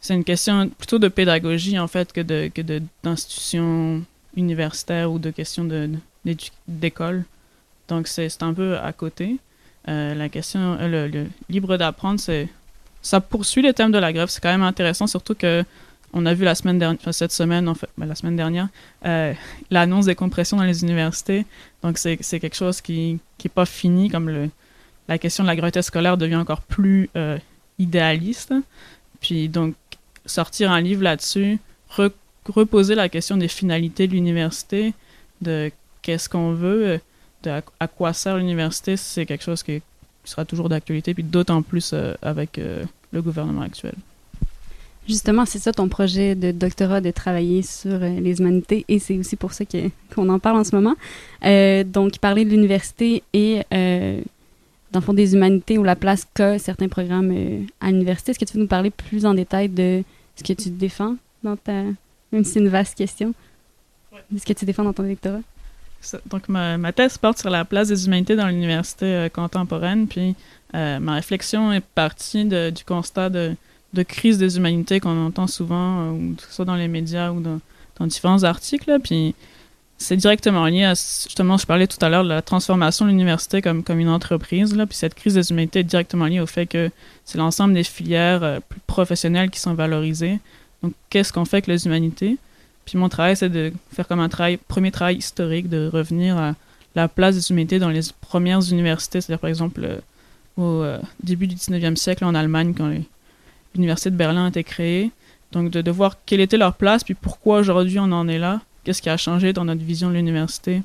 C'est 0.00 0.14
une 0.14 0.24
question 0.24 0.68
plutôt 0.68 0.98
de 0.98 1.08
pédagogie, 1.08 1.78
en 1.78 1.88
fait, 1.88 2.12
que 2.12 2.20
de 2.20 2.50
que 2.54 2.62
de- 2.62 2.82
universitaires 4.36 5.10
ou 5.10 5.18
de 5.18 5.30
questions 5.30 5.64
de, 5.64 5.90
d'école. 6.68 7.24
Donc, 7.88 8.08
c'est 8.08 8.42
un 8.42 8.52
peu 8.52 8.78
à 8.78 8.92
côté. 8.92 9.36
Euh, 9.88 10.14
la 10.14 10.28
question... 10.28 10.76
euh, 10.80 10.88
le, 10.88 11.08
le 11.08 11.26
libre 11.48 11.76
d'apprendre, 11.76 12.20
c'est... 12.20 12.48
Ça 13.02 13.20
poursuit 13.20 13.62
le 13.62 13.72
thème 13.72 13.92
de 13.92 13.98
la 13.98 14.12
grève. 14.12 14.28
C'est 14.28 14.40
quand 14.42 14.50
même 14.50 14.62
intéressant, 14.62 15.06
surtout 15.06 15.34
que 15.36 15.64
on 16.16 16.24
a 16.24 16.32
vu 16.32 16.44
la 16.44 16.54
semaine 16.54 16.78
dernière, 16.78 17.12
cette 17.12 17.30
semaine, 17.30 17.70
ben, 17.98 18.06
la 18.06 18.14
semaine 18.14 18.36
dernière, 18.36 18.68
euh, 19.04 19.34
l'annonce 19.70 20.06
des 20.06 20.14
compressions 20.14 20.56
dans 20.56 20.64
les 20.64 20.82
universités. 20.82 21.44
Donc, 21.82 21.98
c'est 21.98 22.16
quelque 22.16 22.56
chose 22.56 22.80
qui 22.80 23.20
n'est 23.44 23.50
pas 23.50 23.66
fini, 23.66 24.08
comme 24.08 24.30
le, 24.30 24.48
la 25.08 25.18
question 25.18 25.44
de 25.44 25.48
la 25.48 25.54
gratuité 25.54 25.82
scolaire 25.82 26.16
devient 26.16 26.36
encore 26.36 26.62
plus 26.62 27.10
euh, 27.16 27.36
idéaliste. 27.78 28.54
Puis, 29.20 29.50
donc, 29.50 29.74
sortir 30.24 30.72
un 30.72 30.80
livre 30.80 31.02
là-dessus, 31.02 31.58
re- 31.94 32.10
reposer 32.48 32.94
la 32.94 33.10
question 33.10 33.36
des 33.36 33.48
finalités 33.48 34.06
de 34.06 34.12
l'université, 34.12 34.94
de 35.42 35.70
qu'est-ce 36.00 36.30
qu'on 36.30 36.52
veut, 36.54 36.98
euh, 37.46 37.60
à, 37.78 37.88
quoi 37.88 38.14
sert 38.14 38.38
l'université, 38.38 38.96
c'est 38.96 39.26
quelque 39.26 39.44
chose 39.44 39.62
qui, 39.62 39.82
sera 40.24 40.44
toujours 40.44 40.68
d'actualité, 40.68 41.14
puis 41.14 41.22
d'autant 41.22 41.62
plus 41.62 41.94
avec 42.20 42.58
le 43.12 43.22
gouvernement 43.22 43.60
actuel. 43.60 43.94
Justement, 45.08 45.46
c'est 45.46 45.60
ça 45.60 45.72
ton 45.72 45.88
projet 45.88 46.34
de 46.34 46.50
doctorat, 46.50 47.00
de 47.00 47.12
travailler 47.12 47.62
sur 47.62 47.92
euh, 47.92 48.20
les 48.20 48.40
humanités, 48.40 48.84
et 48.88 48.98
c'est 48.98 49.16
aussi 49.16 49.36
pour 49.36 49.52
ça 49.52 49.64
qu'on 50.14 50.28
en 50.28 50.38
parle 50.38 50.58
en 50.58 50.64
ce 50.64 50.74
moment. 50.74 50.94
Euh, 51.44 51.84
donc, 51.84 52.18
parler 52.18 52.44
de 52.44 52.50
l'université 52.50 53.22
et, 53.32 53.62
euh, 53.72 54.20
dans 54.90 55.00
le 55.00 55.04
fond, 55.04 55.14
des 55.14 55.34
humanités 55.34 55.78
ou 55.78 55.84
la 55.84 55.94
place 55.94 56.26
qu'a 56.34 56.58
certains 56.58 56.88
programmes 56.88 57.32
à 57.80 57.90
l'université. 57.90 58.32
Est-ce 58.32 58.38
que 58.38 58.44
tu 58.44 58.54
veux 58.54 58.62
nous 58.62 58.68
parler 58.68 58.90
plus 58.90 59.26
en 59.26 59.34
détail 59.34 59.68
de 59.68 60.02
ce 60.34 60.42
que 60.42 60.52
tu 60.52 60.70
défends 60.70 61.16
dans 61.42 61.56
ta... 61.56 61.82
Même 62.32 62.44
si 62.44 62.52
c'est 62.52 62.60
une 62.60 62.68
vaste 62.68 62.96
question. 62.96 63.32
De 64.30 64.38
ce 64.38 64.44
que 64.44 64.52
tu 64.52 64.64
défends 64.64 64.84
dans 64.84 64.92
ton 64.92 65.04
doctorat? 65.04 65.40
Donc, 66.26 66.48
ma, 66.48 66.92
thèse 66.92 67.18
porte 67.18 67.38
sur 67.38 67.50
la 67.50 67.64
place 67.64 67.88
des 67.88 68.06
humanités 68.06 68.34
dans 68.34 68.48
l'université 68.48 69.28
contemporaine, 69.32 70.08
puis 70.08 70.34
ma 70.72 71.14
réflexion 71.14 71.72
est 71.72 71.84
partie 71.94 72.44
du 72.44 72.84
constat 72.84 73.30
de, 73.30 73.54
de 73.92 74.02
crise 74.02 74.38
des 74.38 74.56
humanités 74.56 75.00
qu'on 75.00 75.26
entend 75.26 75.46
souvent, 75.46 76.14
euh, 76.14 76.34
que 76.36 76.42
ce 76.42 76.52
soit 76.52 76.64
dans 76.64 76.74
les 76.74 76.88
médias 76.88 77.30
ou 77.30 77.40
dans, 77.40 77.60
différents 78.06 78.44
articles, 78.44 78.98
puis 79.02 79.34
c'est 79.96 80.18
directement 80.18 80.66
lié 80.66 80.84
à, 80.84 80.90
justement, 80.90 81.56
je 81.56 81.64
parlais 81.64 81.86
tout 81.86 81.96
à 82.02 82.10
l'heure 82.10 82.24
de 82.24 82.28
la 82.28 82.42
transformation 82.42 83.06
de 83.06 83.10
l'université 83.10 83.62
comme, 83.62 83.82
comme 83.82 83.98
une 83.98 84.10
entreprise, 84.10 84.76
là, 84.76 84.84
puis 84.84 84.96
cette 84.98 85.14
crise 85.14 85.32
des 85.32 85.50
humanités 85.50 85.78
est 85.78 85.84
directement 85.84 86.26
liée 86.26 86.40
au 86.40 86.46
fait 86.46 86.66
que 86.66 86.90
c'est 87.24 87.38
l'ensemble 87.38 87.72
des 87.72 87.84
filières 87.84 88.42
euh, 88.42 88.60
plus 88.68 88.80
professionnelles 88.86 89.48
qui 89.48 89.60
sont 89.60 89.72
valorisées. 89.72 90.38
Donc, 90.82 90.92
qu'est-ce 91.08 91.32
qu'on 91.32 91.46
fait 91.46 91.56
avec 91.56 91.68
les 91.68 91.86
humanités? 91.86 92.36
Puis 92.84 92.98
mon 92.98 93.08
travail, 93.08 93.34
c'est 93.34 93.48
de 93.48 93.72
faire 93.90 94.06
comme 94.06 94.20
un 94.20 94.28
travail, 94.28 94.58
premier 94.58 94.90
travail 94.90 95.16
historique, 95.16 95.70
de 95.70 95.88
revenir 95.90 96.36
à 96.36 96.54
la 96.94 97.08
place 97.08 97.34
des 97.34 97.50
humanités 97.50 97.78
dans 97.78 97.88
les 97.88 98.02
premières 98.20 98.60
universités, 98.70 99.22
c'est-à-dire 99.22 99.40
par 99.40 99.48
exemple 99.48 99.80
euh, 99.84 99.98
au 100.58 100.84
début 101.22 101.46
du 101.46 101.54
19e 101.54 101.96
siècle 101.96 102.26
en 102.26 102.34
Allemagne, 102.34 102.74
quand 102.76 102.88
les- 102.88 103.04
l'université 103.76 104.10
de 104.10 104.16
Berlin 104.16 104.46
a 104.46 104.48
été 104.48 104.64
créée. 104.64 105.10
Donc 105.52 105.70
de, 105.70 105.90
voir 105.90 106.16
quelle 106.26 106.40
était 106.40 106.56
leur 106.56 106.74
place, 106.74 107.04
puis 107.04 107.14
pourquoi 107.14 107.58
aujourd'hui 107.58 107.98
on 107.98 108.10
en 108.12 108.28
est 108.28 108.38
là, 108.38 108.60
qu'est-ce 108.84 109.00
qui 109.00 109.08
a 109.08 109.16
changé 109.16 109.52
dans 109.52 109.64
notre 109.64 109.82
vision 109.82 110.10
de 110.10 110.14
l'université? 110.14 110.82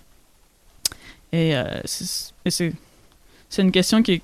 Et 1.34 1.56
euh, 1.56 1.82
c'est 1.86 2.74
une 3.58 3.72
question 3.72 4.04
qui 4.04 4.14
est 4.14 4.22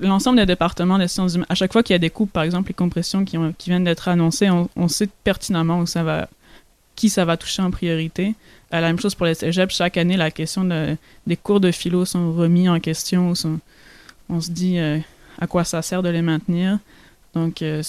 l'ensemble 0.00 0.38
des 0.38 0.46
départements 0.46 0.98
des 0.98 1.08
sciences 1.08 1.34
humaines, 1.34 1.46
à 1.48 1.54
chaque 1.54 1.72
fois 1.72 1.82
qu'il 1.82 1.94
y 1.94 1.96
a 1.96 1.98
des 1.98 2.10
coupes, 2.10 2.32
par 2.32 2.42
exemple 2.42 2.68
les 2.68 2.74
compressions 2.74 3.24
qui, 3.24 3.38
ont, 3.38 3.54
viennent 3.64 3.84
d'être 3.84 4.08
annoncées, 4.08 4.48
on, 4.50 4.88
sait 4.88 5.08
pertinemment 5.24 5.80
où 5.80 5.86
ça 5.86 6.02
va, 6.02 6.28
qui 6.96 7.08
ça 7.08 7.24
va 7.24 7.36
toucher 7.36 7.62
en 7.62 7.70
priorité. 7.70 8.34
Euh, 8.72 8.80
la 8.80 8.88
même 8.88 9.00
chose 9.00 9.14
pour 9.14 9.26
les 9.26 9.34
cégeps. 9.34 9.74
Chaque 9.74 9.96
année, 9.96 10.16
la 10.16 10.30
question 10.30 10.64
de, 10.64 10.96
des 11.26 11.36
cours 11.36 11.60
de 11.60 11.70
philo 11.70 12.04
sont 12.04 12.32
remis 12.32 12.68
en 12.68 12.78
question. 12.80 13.34
Sont, 13.34 13.58
on 14.28 14.40
se 14.40 14.50
dit 14.50 14.78
euh, 14.78 14.98
à 15.40 15.46
quoi 15.46 15.64
ça 15.64 15.82
sert 15.82 16.02
de 16.02 16.08
les 16.08 16.22
maintenir. 16.22 16.78
Donc, 17.34 17.62
euh, 17.62 17.82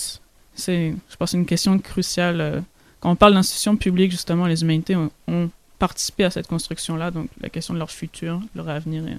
c'est, 0.54 0.94
je 1.10 1.16
pense, 1.16 1.34
une 1.34 1.46
question 1.46 1.78
cruciale. 1.80 2.42
euh, 2.42 2.62
quand 3.00 3.10
on 3.12 3.16
parle 3.16 3.34
d'institutions 3.34 3.76
publiques, 3.76 4.12
justement, 4.12 4.46
les 4.46 4.62
humanités 4.62 4.96
ont, 4.96 5.10
ont 5.28 5.50
participé 5.80 6.24
à 6.26 6.30
cette 6.30 6.48
construction-là. 6.48 7.10
Donc, 7.10 7.30
la 7.42 7.50
question 7.50 7.74
de 7.74 7.80
leur 7.80 7.90
futur, 7.90 8.40
leur 8.54 8.70
avenir 8.70 9.08
est 9.08 9.18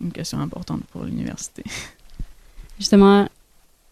une 0.00 0.12
question 0.12 0.38
importante 0.38 0.82
pour 0.92 1.04
l'université. 1.04 1.64
Justement, 2.78 3.28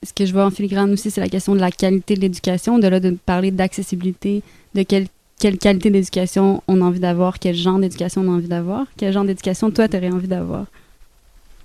ce 0.03 0.13
que 0.13 0.25
je 0.25 0.33
vois 0.33 0.47
en 0.47 0.51
filigrane 0.51 0.93
aussi, 0.93 1.11
c'est 1.11 1.21
la 1.21 1.29
question 1.29 1.55
de 1.55 1.61
la 1.61 1.71
qualité 1.71 2.15
de 2.15 2.21
l'éducation. 2.21 2.79
De 2.79 2.87
là, 2.87 3.01
de 3.01 3.11
parler 3.11 3.51
d'accessibilité, 3.51 4.43
de 4.75 4.83
quelle, 4.85 5.09
quelle 5.39 5.59
qualité 5.59 5.91
d'éducation 5.91 6.63
on 6.69 6.81
a 6.81 6.85
envie 6.85 7.01
d'avoir, 7.01 7.39
quel 7.39 7.55
genre 7.55 7.79
d'éducation 7.79 8.23
on 8.23 8.33
a 8.33 8.37
envie 8.37 8.49
d'avoir, 8.49 8.87
quel 8.97 9.13
genre 9.13 9.25
d'éducation 9.25 9.71
toi, 9.71 9.89
tu 9.89 9.97
aurais 9.97 10.11
envie 10.11 10.29
d'avoir? 10.29 10.67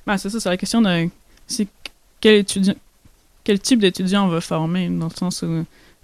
Ben, 0.06 0.18
c'est 0.18 0.30
ça, 0.30 0.40
c'est 0.40 0.50
la 0.50 0.58
question 0.58 0.82
de 0.82 1.10
c'est 1.48 1.68
quel, 2.20 2.36
étudiant, 2.36 2.74
quel 3.44 3.60
type 3.60 3.80
d'étudiant 3.80 4.26
on 4.26 4.30
veut 4.30 4.40
former, 4.40 4.90
dans 4.90 5.08
le 5.08 5.16
sens 5.16 5.44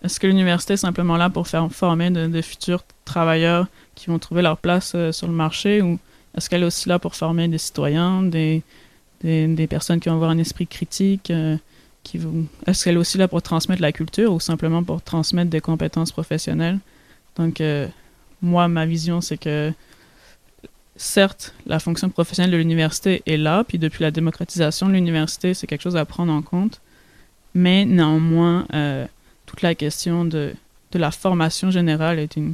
est-ce 0.04 0.20
que 0.20 0.28
l'université 0.28 0.74
est 0.74 0.78
simplement 0.78 1.18
là 1.18 1.30
pour 1.30 1.48
faire 1.48 1.70
former 1.72 2.10
de, 2.10 2.28
de 2.28 2.42
futurs 2.42 2.84
travailleurs 3.06 3.68
qui 3.96 4.08
vont 4.08 4.20
trouver 4.20 4.42
leur 4.42 4.58
place 4.58 4.94
euh, 4.96 5.12
sur 5.12 5.28
le 5.28 5.34
marché 5.34 5.82
ou 5.82 6.00
est-ce 6.38 6.50
qu'elle 6.50 6.64
est 6.64 6.66
aussi 6.66 6.88
là 6.88 7.00
pour 7.00 7.16
former 7.16 7.48
des 7.48 7.58
citoyens, 7.58 8.24
des, 8.24 8.64
des, 9.22 9.68
personnes 9.68 10.00
qui 10.00 10.10
vont 10.10 10.16
avoir 10.16 10.30
un 10.30 10.38
esprit 10.38 10.68
critique 10.68 11.32
euh, 11.32 11.58
qui. 12.04 12.20
Est-ce 12.66 12.84
qu'elle 12.84 12.96
est 12.96 13.00
aussi 13.00 13.18
là 13.18 13.28
pour 13.28 13.42
transmettre 13.42 13.82
la 13.82 13.92
culture 13.92 14.32
ou 14.32 14.40
simplement 14.40 14.84
pour 14.84 15.02
transmettre 15.02 15.50
des 15.50 15.60
compétences 15.60 16.12
professionnelles? 16.12 16.80
Donc, 17.36 17.62
euh, 17.62 17.88
moi, 18.42 18.68
ma 18.68 18.86
vision, 18.86 19.22
c'est 19.22 19.38
que 19.38 19.74
certes, 20.96 21.54
la 21.66 21.80
fonction 21.80 22.10
professionnelle 22.10 22.52
de 22.52 22.58
l'université 22.58 23.24
est 23.26 23.38
là, 23.38 23.64
puis 23.68 23.80
depuis 23.80 24.04
la 24.04 24.12
démocratisation 24.12 24.88
de 24.88 24.94
l'université, 24.94 25.54
c'est 25.54 25.68
quelque 25.68 25.82
chose 25.82 25.98
à 25.98 26.06
prendre 26.06 26.32
en 26.32 26.42
compte. 26.42 26.80
Mais 27.56 27.86
néanmoins, 27.86 28.66
euh, 28.74 29.06
toute 29.46 29.62
la 29.62 29.76
question 29.76 30.26
de, 30.26 30.54
de 30.92 31.00
la 31.00 31.12
formation 31.12 31.72
générale 31.72 32.20
est 32.20 32.36
une, 32.36 32.54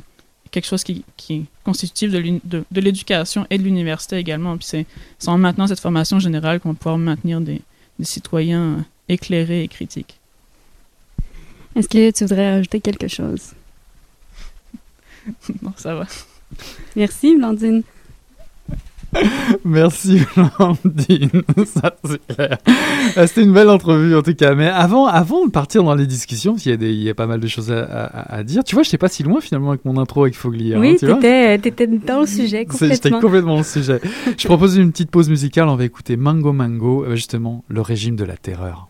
quelque 0.52 0.66
chose 0.66 0.84
qui, 0.84 1.04
qui 1.18 1.34
est 1.36 1.44
constitutif 1.64 2.12
de, 2.12 2.18
l'uni- 2.18 2.42
de, 2.46 2.64
de 2.72 2.82
l'éducation 2.82 3.46
et 3.50 3.58
de 3.58 3.64
l'université 3.64 4.18
également. 4.18 4.58
Puis 4.58 4.68
c'est, 4.68 4.86
en 5.28 5.38
maintenant 5.38 5.68
cette 5.68 5.80
formation 5.82 6.20
générale 6.20 6.60
qu'on 6.60 6.70
va 6.70 6.76
pouvoir 6.76 6.98
maintenir 6.98 7.42
des, 7.42 7.62
des 8.00 8.06
citoyens 8.06 8.62
euh, 8.64 8.82
éclairés 9.10 9.64
et 9.64 9.68
critiques. 9.68 10.18
Est-ce 11.76 11.90
que 11.90 12.10
tu 12.12 12.24
voudrais 12.24 12.54
rajouter 12.56 12.80
quelque 12.80 13.08
chose? 13.10 13.52
non, 15.62 15.74
ça 15.76 15.96
va. 15.96 16.08
Merci, 16.96 17.36
Blandine. 17.36 17.84
Merci 19.66 20.22
Blandine, 20.36 21.30
ça 21.66 21.96
c'est 22.06 22.36
clair. 22.36 22.58
Euh, 23.18 23.28
C'était 23.28 23.44
une 23.44 23.54
belle 23.54 23.70
entrevue 23.70 24.16
en 24.16 24.22
tout 24.22 24.34
cas. 24.36 24.54
Mais 24.56 24.68
avant, 24.68 25.08
avant 25.08 25.46
de 25.46 25.52
partir 25.52 25.84
dans 25.84 25.96
les 25.96 26.06
discussions, 26.08 26.54
parce 26.54 26.64
qu'il 26.64 26.72
y 26.72 26.76
a, 26.76 26.78
des, 26.78 26.92
il 26.92 27.02
y 27.04 27.10
a 27.10 27.16
pas 27.16 27.26
mal 27.28 27.40
de 27.40 27.48
choses 27.48 27.72
à, 27.72 27.84
à- 27.84 28.36
à 28.36 28.44
dire. 28.44 28.64
Tu 28.64 28.76
vois, 28.76 28.84
je 28.84 28.90
n'étais 28.90 28.98
pas 28.98 29.08
si 29.08 29.24
loin 29.24 29.42
finalement 29.42 29.70
avec 29.70 29.86
mon 29.86 29.98
intro 29.98 30.24
avec 30.24 30.36
Fogli. 30.36 30.74
hein, 30.74 30.78
oui, 30.80 30.96
tu 31.00 31.06
vois 31.08 31.16
t'étais, 31.16 31.58
t'étais 31.60 31.88
dans 31.88 32.22
le 32.22 32.28
sujet 32.28 32.66
C'est- 32.72 32.88
J'étais 32.90 33.10
complètement. 33.10 33.20
complètement 33.22 33.56
au 33.60 33.64
sujet. 33.64 34.02
Je 34.38 34.46
propose 34.48 34.78
une 34.78 34.92
petite 34.92 35.12
pause 35.12 35.30
musicale. 35.30 35.68
On 35.68 35.76
va 35.76 35.86
écouter 35.86 36.18
Mango 36.18 36.54
Mango, 36.54 37.04
euh, 37.06 37.16
justement, 37.16 37.64
le 37.70 37.82
régime 37.82 38.16
de 38.16 38.24
la 38.26 38.38
terreur. 38.38 38.90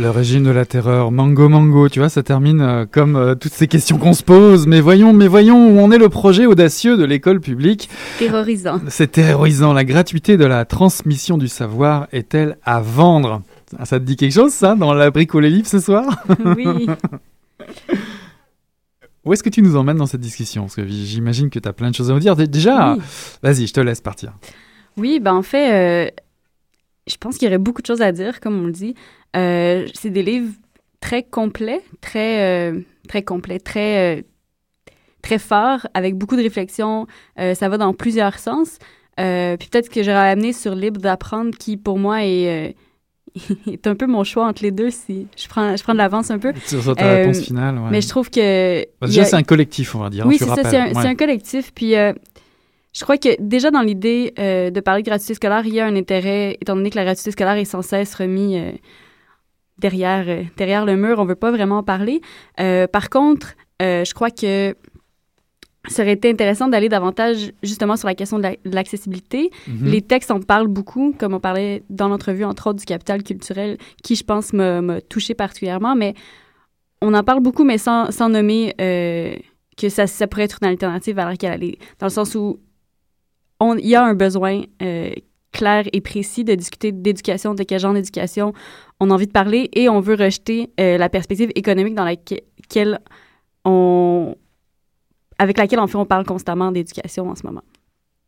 Le 0.00 0.10
régime 0.10 0.44
de 0.44 0.50
la 0.50 0.64
terreur, 0.64 1.10
Mango 1.10 1.48
Mango, 1.48 1.88
tu 1.88 1.98
vois, 1.98 2.08
ça 2.08 2.22
termine 2.22 2.60
euh, 2.60 2.86
comme 2.88 3.16
euh, 3.16 3.34
toutes 3.34 3.52
ces 3.52 3.66
questions 3.66 3.98
qu'on 3.98 4.12
se 4.12 4.22
pose. 4.22 4.68
Mais 4.68 4.80
voyons, 4.80 5.12
mais 5.12 5.26
voyons 5.26 5.70
où 5.70 5.80
en 5.80 5.90
est 5.90 5.98
le 5.98 6.08
projet 6.08 6.46
audacieux 6.46 6.96
de 6.96 7.04
l'école 7.04 7.40
publique. 7.40 7.90
Terrorisant. 8.18 8.80
C'est 8.88 9.10
terrorisant. 9.10 9.72
La 9.72 9.84
gratuité 9.84 10.36
de 10.36 10.44
la 10.44 10.64
transmission 10.64 11.36
du 11.36 11.48
savoir 11.48 12.06
est-elle 12.12 12.58
à 12.64 12.80
vendre? 12.80 13.42
Ça 13.84 13.98
te 14.00 14.04
dit 14.04 14.16
quelque 14.16 14.32
chose, 14.32 14.52
ça, 14.52 14.74
dans 14.74 14.94
la 14.94 15.10
ou 15.10 15.38
les 15.40 15.50
livres 15.50 15.68
ce 15.68 15.78
soir 15.80 16.24
Oui. 16.56 16.86
Où 19.24 19.32
est-ce 19.32 19.42
que 19.42 19.50
tu 19.50 19.62
nous 19.62 19.76
emmènes 19.76 19.96
dans 19.98 20.06
cette 20.06 20.20
discussion? 20.20 20.62
Parce 20.62 20.76
que 20.76 20.86
j'imagine 20.86 21.50
que 21.50 21.58
tu 21.58 21.68
as 21.68 21.72
plein 21.72 21.90
de 21.90 21.94
choses 21.94 22.10
à 22.10 22.14
nous 22.14 22.20
dire. 22.20 22.34
Dé- 22.36 22.46
Déjà, 22.46 22.94
Oui. 22.94 23.02
vas-y, 23.42 23.66
je 23.66 23.72
te 23.74 23.80
laisse 23.80 24.00
partir. 24.00 24.32
Oui, 24.96 25.20
ben 25.20 25.34
en 25.34 25.42
fait, 25.42 26.06
euh, 26.06 26.10
je 27.06 27.16
pense 27.18 27.36
qu'il 27.36 27.46
y 27.46 27.48
aurait 27.48 27.58
beaucoup 27.58 27.82
de 27.82 27.86
choses 27.86 28.00
à 28.00 28.10
dire, 28.12 28.40
comme 28.40 28.58
on 28.62 28.66
le 28.66 28.72
dit. 28.72 28.94
Euh, 29.36 29.86
c'est 29.94 30.10
des 30.10 30.22
livres 30.22 30.52
très 31.00 31.22
complets, 31.22 31.82
très, 32.00 32.70
euh, 32.72 32.80
très 33.06 33.22
complets, 33.22 33.60
très, 33.60 34.24
très 35.20 35.38
forts, 35.38 35.86
avec 35.94 36.14
beaucoup 36.16 36.36
de 36.36 36.42
réflexion. 36.42 37.06
Ça 37.36 37.68
va 37.68 37.76
dans 37.76 37.92
plusieurs 37.92 38.38
sens. 38.38 38.78
Puis 39.16 39.68
peut-être 39.70 39.90
que 39.90 40.02
j'aurais 40.02 40.30
amené 40.30 40.52
sur 40.52 40.74
Libre 40.74 41.00
d'apprendre, 41.00 41.50
qui 41.58 41.76
pour 41.76 41.98
moi 41.98 42.24
est, 42.24 42.74
est 43.72 43.86
un 43.86 43.94
peu 43.94 44.06
mon 44.06 44.24
choix 44.24 44.46
entre 44.46 44.62
les 44.62 44.70
deux. 44.70 44.90
Si 44.90 45.26
je 45.36 45.48
prends, 45.48 45.76
je 45.76 45.82
prends 45.82 45.92
de 45.94 45.98
l'avance 45.98 46.30
un 46.30 46.38
peu. 46.38 46.52
Sur 46.66 46.94
ta 46.96 47.04
Euh, 47.06 47.16
réponse 47.22 47.40
finale. 47.40 47.76
ouais. 47.78 47.88
Mais 47.90 48.00
je 48.00 48.08
trouve 48.08 48.30
que 48.30 48.84
Bah, 49.00 49.06
déjà, 49.06 49.22
a- 49.22 49.24
c'est 49.24 49.36
un 49.36 49.42
collectif, 49.42 49.94
on 49.94 50.00
va 50.00 50.10
dire. 50.10 50.26
oui, 50.26 50.38
tu 50.38 50.44
c'est 50.44 50.50
ça, 50.50 50.68
c'est 50.70 50.76
un, 50.76 50.86
Ouais. 50.88 50.92
c'est 50.94 51.08
un 51.08 51.14
collectif. 51.14 51.72
Puis 51.74 51.96
euh, 51.96 52.12
je 52.94 53.02
crois 53.02 53.18
que 53.18 53.28
déjà 53.40 53.70
dans 53.70 53.82
l'idée 53.82 54.34
euh, 54.38 54.70
de 54.70 54.80
parler 54.80 55.02
de 55.02 55.08
gratuité 55.08 55.34
scolaire, 55.34 55.66
il 55.66 55.74
y 55.74 55.80
a 55.80 55.86
un 55.86 55.96
intérêt, 55.96 56.56
étant 56.60 56.76
donné 56.76 56.90
que 56.90 56.96
la 56.96 57.04
gratuité 57.04 57.30
scolaire 57.30 57.56
est 57.56 57.64
sans 57.64 57.82
cesse 57.82 58.14
remise 58.14 58.56
euh, 58.56 58.72
derrière, 59.78 60.26
derrière 60.56 60.84
le 60.84 60.96
mur, 60.96 61.18
on 61.18 61.24
veut 61.24 61.34
pas 61.36 61.50
vraiment 61.50 61.78
en 61.78 61.82
parler. 61.82 62.20
Par 62.56 63.10
contre, 63.10 63.54
je 63.80 64.12
crois 64.14 64.30
que 64.30 64.74
ça 65.88 66.02
aurait 66.02 66.12
été 66.12 66.30
intéressant 66.30 66.68
d'aller 66.68 66.88
davantage 66.88 67.52
justement 67.62 67.96
sur 67.96 68.06
la 68.08 68.14
question 68.14 68.38
de 68.38 68.42
la- 68.44 68.56
l'accessibilité. 68.64 69.50
Mhm. 69.66 69.86
Les 69.90 70.02
textes 70.02 70.30
en 70.30 70.40
parlent 70.40 70.68
beaucoup, 70.68 71.14
comme 71.18 71.34
on 71.34 71.40
parlait 71.40 71.82
dans 71.90 72.08
l'entrevue, 72.08 72.44
entre 72.44 72.68
autres, 72.68 72.78
du 72.80 72.84
capital 72.84 73.22
culturel, 73.22 73.78
qui, 74.02 74.14
je 74.14 74.24
pense, 74.24 74.52
m'a 74.52 75.00
touché 75.02 75.34
particulièrement, 75.34 75.94
mais 75.96 76.14
on 77.02 77.14
en 77.14 77.22
parle 77.22 77.40
beaucoup, 77.40 77.64
mais 77.64 77.78
sans, 77.78 78.10
sans 78.10 78.28
nommer 78.28 78.74
euh, 78.80 79.34
que 79.76 79.88
ça, 79.88 80.06
ça 80.06 80.26
pourrait 80.26 80.44
être 80.44 80.58
une 80.62 80.68
alternative 80.68 81.18
à 81.18 81.24
laquelle 81.26 81.52
aller, 81.52 81.78
dans 81.98 82.06
le 82.06 82.10
sens 82.12 82.34
où 82.34 82.58
on- 83.60 83.76
il 83.76 83.86
y 83.86 83.94
a 83.94 84.04
un 84.04 84.14
besoin 84.14 84.62
euh, 84.82 85.10
clair 85.52 85.84
et 85.92 86.00
précis 86.00 86.44
de 86.44 86.54
discuter 86.54 86.92
d'éducation, 86.92 87.54
de 87.54 87.62
quel 87.62 87.80
genre 87.80 87.94
d'éducation 87.94 88.52
on 89.00 89.10
a 89.10 89.14
envie 89.14 89.26
de 89.26 89.32
parler, 89.32 89.68
et 89.74 89.88
on 89.88 90.00
veut 90.00 90.14
rejeter 90.16 90.70
euh, 90.80 90.98
la 90.98 91.08
perspective 91.08 91.50
économique 91.54 91.94
dans 91.94 92.04
laquelle 92.04 92.98
on 93.64 94.34
avec 95.38 95.58
laquelle 95.58 95.80
en 95.80 95.86
fait 95.86 95.96
on 95.96 96.06
parle 96.06 96.24
constamment 96.24 96.72
d'éducation 96.72 97.28
en 97.30 97.34
ce 97.34 97.46
moment. 97.46 97.62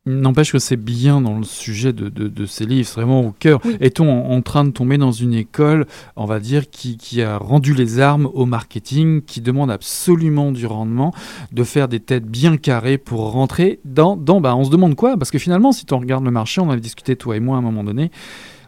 N'empêche 0.07 0.51
que 0.51 0.57
c'est 0.57 0.77
bien 0.77 1.21
dans 1.21 1.37
le 1.37 1.43
sujet 1.43 1.93
de, 1.93 2.09
de, 2.09 2.27
de 2.27 2.45
ces 2.47 2.65
livres, 2.65 2.87
c'est 2.87 2.99
vraiment 2.99 3.21
au 3.21 3.31
cœur. 3.31 3.61
Est-on 3.79 4.09
en, 4.09 4.31
en 4.31 4.41
train 4.41 4.65
de 4.65 4.71
tomber 4.71 4.97
dans 4.97 5.11
une 5.11 5.35
école, 5.35 5.85
on 6.15 6.25
va 6.25 6.39
dire, 6.39 6.71
qui, 6.71 6.97
qui 6.97 7.21
a 7.21 7.37
rendu 7.37 7.75
les 7.75 7.99
armes 7.99 8.27
au 8.33 8.47
marketing, 8.47 9.21
qui 9.21 9.41
demande 9.41 9.69
absolument 9.69 10.51
du 10.51 10.65
rendement, 10.65 11.13
de 11.51 11.63
faire 11.63 11.87
des 11.87 11.99
têtes 11.99 12.25
bien 12.25 12.57
carrées 12.57 12.97
pour 12.97 13.31
rentrer 13.31 13.79
dans... 13.85 14.17
dans 14.17 14.41
bah, 14.41 14.55
on 14.55 14.63
se 14.63 14.71
demande 14.71 14.95
quoi? 14.95 15.17
Parce 15.17 15.29
que 15.29 15.37
finalement, 15.37 15.71
si 15.71 15.85
on 15.91 15.99
regarde 15.99 16.25
le 16.25 16.31
marché, 16.31 16.61
on 16.61 16.71
avait 16.71 16.81
discuté 16.81 17.15
toi 17.15 17.37
et 17.37 17.39
moi 17.39 17.57
à 17.57 17.59
un 17.59 17.61
moment 17.61 17.83
donné, 17.83 18.09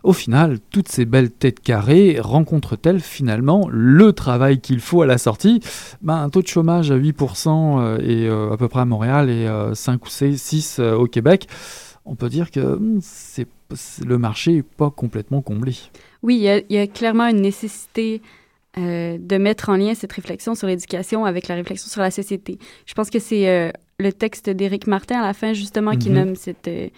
au 0.04 0.14
final, 0.14 0.60
toutes 0.72 0.90
ces 0.90 1.06
belles 1.06 1.32
têtes 1.32 1.60
carrées 1.62 2.18
rencontrent-elles 2.20 3.00
finalement 3.00 3.68
le 3.72 4.12
travail 4.14 4.60
qu'il 4.60 4.80
faut 4.80 5.02
à 5.02 5.06
la 5.06 5.18
sortie? 5.18 5.62
Ben, 6.02 6.16
Un 6.24 6.30
taux 6.30 6.42
de 6.42 6.48
chômage 6.48 6.92
à 6.92 6.98
8% 6.98 7.80
euh, 7.80 7.98
et 8.00 8.28
euh, 8.28 8.52
à 8.52 8.58
peu 8.58 8.68
près 8.68 8.82
à 8.82 8.86
Montréal 8.86 9.30
et 9.30 9.48
euh, 9.48 9.74
5 9.74 10.06
ou 10.06 10.10
6 10.10 10.78
euh, 10.80 10.96
au 10.96 11.08
Québec. 11.08 11.48
On 12.06 12.16
peut 12.16 12.30
dire 12.30 12.52
que 12.52 12.60
hum, 12.60 13.00
c'est, 13.02 13.48
le 14.06 14.18
marché 14.18 14.54
n'est 14.54 14.64
pas 14.64 14.90
complètement 14.92 15.42
comblé. 15.42 15.76
Oui, 16.22 16.36
il 16.36 16.42
y 16.42 16.50
a, 16.50 16.58
il 16.58 16.76
y 16.76 16.78
a 16.78 16.88
clairement 16.88 17.28
une 17.28 17.42
nécessité 17.42 18.22
euh, 18.78 19.18
de 19.20 19.38
mettre 19.38 19.70
en 19.70 19.76
lien 19.78 19.94
cette 19.94 20.12
réflexion 20.12 20.54
sur 20.56 20.68
l'éducation 20.68 21.26
avec 21.26 21.48
la 21.48 21.56
réflexion 21.56 21.90
sur 21.90 22.02
la 22.02 22.12
société. 22.12 22.58
Je 22.86 22.94
pense 22.94 23.10
que 23.10 23.20
c'est 23.20 23.48
euh, 23.48 23.72
le 24.00 24.12
texte 24.12 24.50
d'Éric 24.50 24.88
Martin 24.88 25.20
à 25.22 25.26
la 25.26 25.34
fin, 25.34 25.54
justement, 25.54 25.96
qui 25.96 26.10
Mhm. 26.10 26.16
nomme 26.16 26.36
cette, 26.36 26.68
euh, 26.68 26.90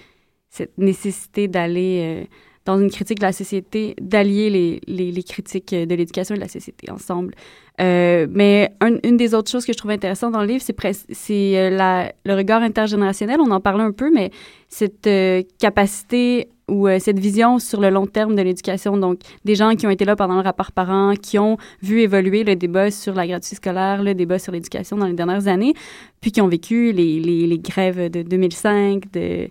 cette 0.50 0.78
nécessité 0.78 1.48
d'aller 1.48 2.24
euh, 2.24 2.26
dans 2.66 2.80
une 2.80 2.90
critique 2.90 3.20
de 3.20 3.26
la 3.26 3.32
société, 3.32 3.96
d'allier 4.02 4.50
les, 4.50 4.82
les, 5.12 5.24
critiques 5.24 5.74
de 5.74 5.96
l'éducation 5.96 6.34
et 6.36 6.38
de 6.40 6.44
la 6.44 6.50
société 6.50 6.92
ensemble. 6.92 7.34
Euh, 7.80 8.26
mais 8.30 8.72
un- 8.82 8.98
une 9.04 9.18
des 9.18 9.34
autres 9.36 9.52
choses 9.52 9.66
que 9.66 9.74
je 9.74 9.78
trouve 9.78 9.92
intéressante 9.92 10.34
dans 10.34 10.42
le 10.42 10.48
livre, 10.48 10.64
c'est 10.64 11.58
euh, 11.58 12.10
le 12.26 12.34
regard 12.34 12.62
intergénérationnel. 12.64 13.40
On 13.40 13.52
en 13.52 13.60
parlait 13.60 13.84
un 13.84 13.92
peu, 13.92 14.10
mais 14.12 14.32
cette 14.68 15.06
euh, 15.08 15.44
capacité 15.60 16.50
ou 16.68 16.88
cette 16.98 17.20
vision 17.20 17.60
sur 17.60 17.80
le 17.80 17.92
long 17.92 18.08
terme 18.08 18.36
de 18.36 18.42
l'éducation. 18.42 18.98
Donc, 18.98 19.20
des 19.44 19.54
gens 19.54 19.76
qui 19.76 19.86
ont 19.86 19.92
été 19.92 20.04
là 20.04 20.16
pendant 20.16 20.34
le 20.34 20.42
rapport 20.42 20.72
parent, 20.72 21.14
qui 21.14 21.38
ont 21.38 21.58
vu 21.84 22.02
évoluer 22.02 22.44
le 22.44 22.56
débat 22.56 22.90
sur 22.90 23.14
la 23.14 23.28
gratuité 23.28 23.56
scolaire, 23.58 24.02
le 24.02 24.16
débat 24.16 24.40
sur 24.40 24.52
l'éducation 24.52 24.98
dans 24.98 25.06
les 25.06 25.14
dernières 25.14 25.48
années, 25.48 25.76
puis 26.22 26.32
qui 26.32 26.42
ont 26.42 26.48
vécu 26.48 26.92
les, 26.92 27.20
les 27.20 27.60
grèves 27.60 28.10
de 28.10 28.24
2005, 28.24 29.12
de 29.12 29.50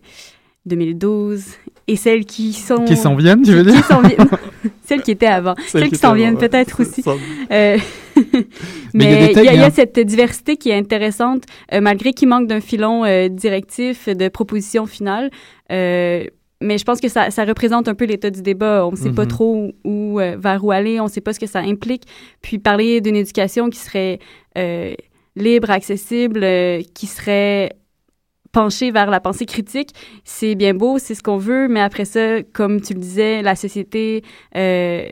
2012, 0.66 1.44
et 1.86 1.96
celles 1.96 2.24
qui 2.24 2.52
sont... 2.52 2.84
Qui 2.84 2.96
s'en 2.96 3.14
viennent, 3.14 3.42
tu 3.42 3.52
veux 3.52 3.62
dire 3.62 3.74
Qui 3.74 3.82
s'en 3.82 4.00
viennent. 4.00 4.28
celles 4.84 5.02
qui 5.02 5.10
étaient 5.10 5.26
avant. 5.26 5.54
Celles 5.66 5.82
Celles, 5.82 5.90
qui 5.90 5.96
s'en 5.96 6.14
viennent 6.14 6.36
ouais. 6.36 6.48
peut-être 6.48 6.80
aussi. 6.80 7.02
Euh, 7.50 7.78
Mais 8.94 9.32
il 9.34 9.44
y 9.44 9.48
a 9.48 9.68
y, 9.68 9.72
cette 9.72 9.98
diversité 9.98 10.56
qui 10.56 10.70
est 10.70 10.78
intéressante, 10.78 11.44
euh, 11.72 11.80
malgré 11.80 12.12
qu'il 12.12 12.28
manque 12.28 12.46
d'un 12.46 12.60
filon 12.60 13.04
euh, 13.04 13.28
directif 13.28 14.08
de 14.08 14.28
proposition 14.28 14.86
finale. 14.86 15.30
Euh, 15.72 16.24
mais 16.60 16.78
je 16.78 16.84
pense 16.84 17.00
que 17.00 17.08
ça, 17.08 17.30
ça 17.30 17.44
représente 17.44 17.88
un 17.88 17.94
peu 17.94 18.04
l'état 18.06 18.30
du 18.30 18.40
débat. 18.40 18.86
On 18.86 18.92
ne 18.92 18.96
sait 18.96 19.10
pas 19.10 19.24
Mhm. 19.24 19.28
trop 19.28 19.72
où, 19.84 20.18
vers 20.18 20.64
où 20.64 20.70
aller, 20.70 21.00
on 21.00 21.04
ne 21.04 21.10
sait 21.10 21.20
pas 21.20 21.34
ce 21.34 21.40
que 21.40 21.46
ça 21.46 21.58
implique. 21.58 22.04
Puis 22.40 22.58
parler 22.58 23.02
d'une 23.02 23.16
éducation 23.16 23.68
qui 23.68 23.78
serait 23.78 24.18
libre, 25.36 25.70
accessible, 25.70 26.40
qui 26.94 27.06
serait 27.06 27.72
penchée 28.54 28.90
vers 28.90 29.10
la 29.10 29.20
pensée 29.20 29.44
critique, 29.44 29.90
c'est 30.24 30.54
bien 30.54 30.72
beau, 30.72 30.98
c'est 30.98 31.14
ce 31.14 31.22
qu'on 31.22 31.36
veut, 31.36 31.68
mais 31.68 31.80
après 31.80 32.06
ça, 32.06 32.42
comme 32.54 32.80
tu 32.80 32.94
le 32.94 33.00
disais, 33.00 33.42
la 33.42 33.56
société, 33.56 34.22
euh, 34.56 35.06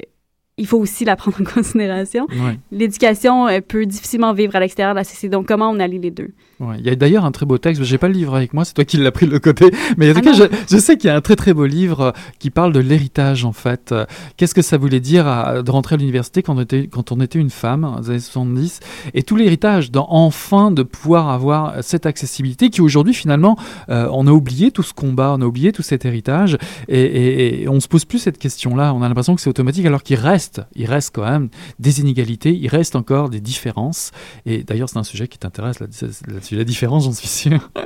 il 0.56 0.66
faut 0.66 0.78
aussi 0.78 1.04
la 1.04 1.16
prendre 1.16 1.40
en 1.40 1.44
considération. 1.54 2.26
Ouais. 2.30 2.58
L'éducation 2.70 3.48
euh, 3.48 3.60
peut 3.60 3.84
difficilement 3.84 4.32
vivre 4.32 4.54
à 4.56 4.60
l'extérieur 4.60 4.94
de 4.94 5.00
la 5.00 5.04
société, 5.04 5.28
donc 5.28 5.48
comment 5.48 5.68
on 5.70 5.80
allie 5.80 5.98
les 5.98 6.12
deux? 6.12 6.30
Ouais, 6.62 6.76
Il 6.78 6.86
y 6.86 6.90
a 6.90 6.94
d'ailleurs 6.94 7.24
un 7.24 7.32
très 7.32 7.44
beau 7.44 7.58
texte, 7.58 7.82
j'ai 7.82 7.98
pas 7.98 8.06
le 8.06 8.14
livre 8.14 8.36
avec 8.36 8.54
moi, 8.54 8.64
c'est 8.64 8.72
toi 8.74 8.84
qui 8.84 8.96
l'as 8.96 9.10
pris 9.10 9.26
de 9.26 9.32
le 9.32 9.40
côté, 9.40 9.70
mais 9.96 10.10
en 10.10 10.14
tout 10.14 10.20
Ah 10.24 10.30
cas, 10.38 10.48
je, 10.70 10.76
sais 10.78 10.96
qu'il 10.96 11.08
y 11.08 11.10
a 11.10 11.16
un 11.16 11.20
très 11.20 11.34
très 11.34 11.52
beau 11.52 11.66
livre 11.66 12.00
euh, 12.00 12.10
qui 12.38 12.50
parle 12.50 12.72
de 12.72 12.78
l'héritage 12.78 13.44
en 13.44 13.52
fait. 13.52 13.90
Euh, 13.90 14.06
Qu'est-ce 14.36 14.54
que 14.54 14.62
ça 14.62 14.76
voulait 14.78 15.00
dire 15.00 15.26
à- 15.26 15.62
de 15.62 15.70
rentrer 15.72 15.94
à 15.96 15.98
l'université 15.98 16.42
quand 16.44 16.56
on 16.56 16.60
était, 16.60 16.86
quand 16.86 17.10
on 17.10 17.20
était 17.20 17.40
une 17.40 17.50
femme, 17.50 17.96
les 18.02 18.10
années 18.10 18.20
70, 18.20 18.78
et 19.14 19.22
tout 19.24 19.34
l'héritage, 19.36 19.90
enfin 19.96 20.70
de 20.70 20.82
pouvoir 20.84 21.30
avoir 21.30 21.82
cette 21.82 22.06
accessibilité 22.06 22.70
qui 22.70 22.80
aujourd'hui 22.80 23.14
finalement, 23.14 23.56
euh, 23.88 24.08
on 24.12 24.26
a 24.28 24.30
oublié 24.30 24.70
tout 24.70 24.84
ce 24.84 24.94
combat, 24.94 25.34
on 25.36 25.42
a 25.42 25.44
oublié 25.46 25.72
tout 25.72 25.82
cet 25.82 26.04
héritage, 26.04 26.58
et, 26.88 27.00
et, 27.00 27.62
et 27.62 27.68
on 27.68 27.80
se 27.80 27.88
pose 27.88 28.04
plus 28.04 28.18
cette 28.20 28.38
question-là, 28.38 28.94
on 28.94 29.02
a 29.02 29.08
l'impression 29.08 29.34
que 29.34 29.40
c'est 29.40 29.50
automatique 29.50 29.84
alors 29.86 30.02
qu'il 30.04 30.16
reste, 30.16 30.62
il 30.76 30.86
reste 30.86 31.12
quand 31.14 31.24
même 31.28 31.48
des 31.80 32.00
inégalités, 32.00 32.54
il 32.54 32.68
reste 32.68 32.94
encore 32.94 33.30
des 33.30 33.40
différences, 33.40 34.12
et 34.46 34.62
d'ailleurs 34.62 34.88
c'est 34.88 34.98
un 34.98 35.02
sujet 35.04 35.26
qui 35.26 35.38
t'intéresse 35.38 35.80
là-dessus, 35.80 36.51
là-dessus, 36.54 36.56
la 36.56 36.64
différence, 36.64 37.04
j'en 37.04 37.12
suis 37.12 37.28
sûr. 37.28 37.70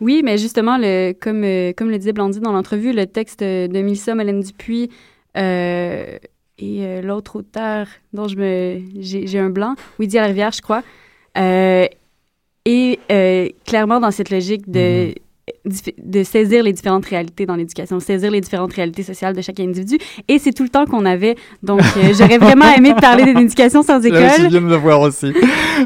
Oui, 0.00 0.22
mais 0.24 0.36
justement, 0.38 0.76
le, 0.76 1.12
comme, 1.12 1.44
euh, 1.44 1.72
comme 1.72 1.88
le 1.88 1.96
disait 1.98 2.12
Blandine 2.12 2.42
dans 2.42 2.52
l'entrevue, 2.52 2.92
le 2.92 3.06
texte 3.06 3.40
de 3.40 3.68
Mélissa 3.72 4.14
Molène 4.16 4.40
Dupuis 4.40 4.90
euh, 5.36 6.18
et 6.58 6.84
euh, 6.84 7.00
l'autre 7.00 7.36
auteur 7.36 7.86
dont 8.12 8.26
je 8.26 8.36
me 8.36 8.80
j'ai 9.00 9.38
un 9.38 9.50
blanc, 9.50 9.76
Weedy 10.00 10.18
à 10.18 10.22
la 10.22 10.26
rivière, 10.28 10.50
je 10.52 10.60
crois, 10.62 10.82
est 12.66 13.54
clairement 13.64 14.00
dans 14.00 14.10
cette 14.10 14.30
logique 14.30 14.68
de, 14.70 15.12
dif- 15.12 15.14
de 16.02 16.22
saisir 16.22 16.62
les 16.62 16.72
différentes 16.72 17.04
réalités 17.06 17.44
dans 17.46 17.56
l'éducation, 17.56 18.00
saisir 18.00 18.30
les 18.30 18.40
différentes 18.40 18.72
réalités 18.72 19.02
sociales 19.02 19.34
de 19.34 19.42
chaque 19.42 19.60
individu. 19.60 19.98
Et 20.28 20.38
c'est 20.38 20.52
tout 20.52 20.62
le 20.62 20.68
temps 20.68 20.86
qu'on 20.86 21.04
avait. 21.04 21.36
Donc, 21.62 21.80
euh, 21.80 22.12
j'aurais 22.18 22.38
vraiment 22.38 22.72
aimé 22.76 22.94
parler 23.00 23.24
d'une 23.24 23.38
éducation 23.38 23.82
sans 23.82 23.98
Là, 24.02 24.08
école. 24.08 24.44
je 24.44 24.48
viens 24.48 24.60
de 24.62 24.68
le 24.68 24.76
voir 24.76 25.00
aussi. 25.00 25.32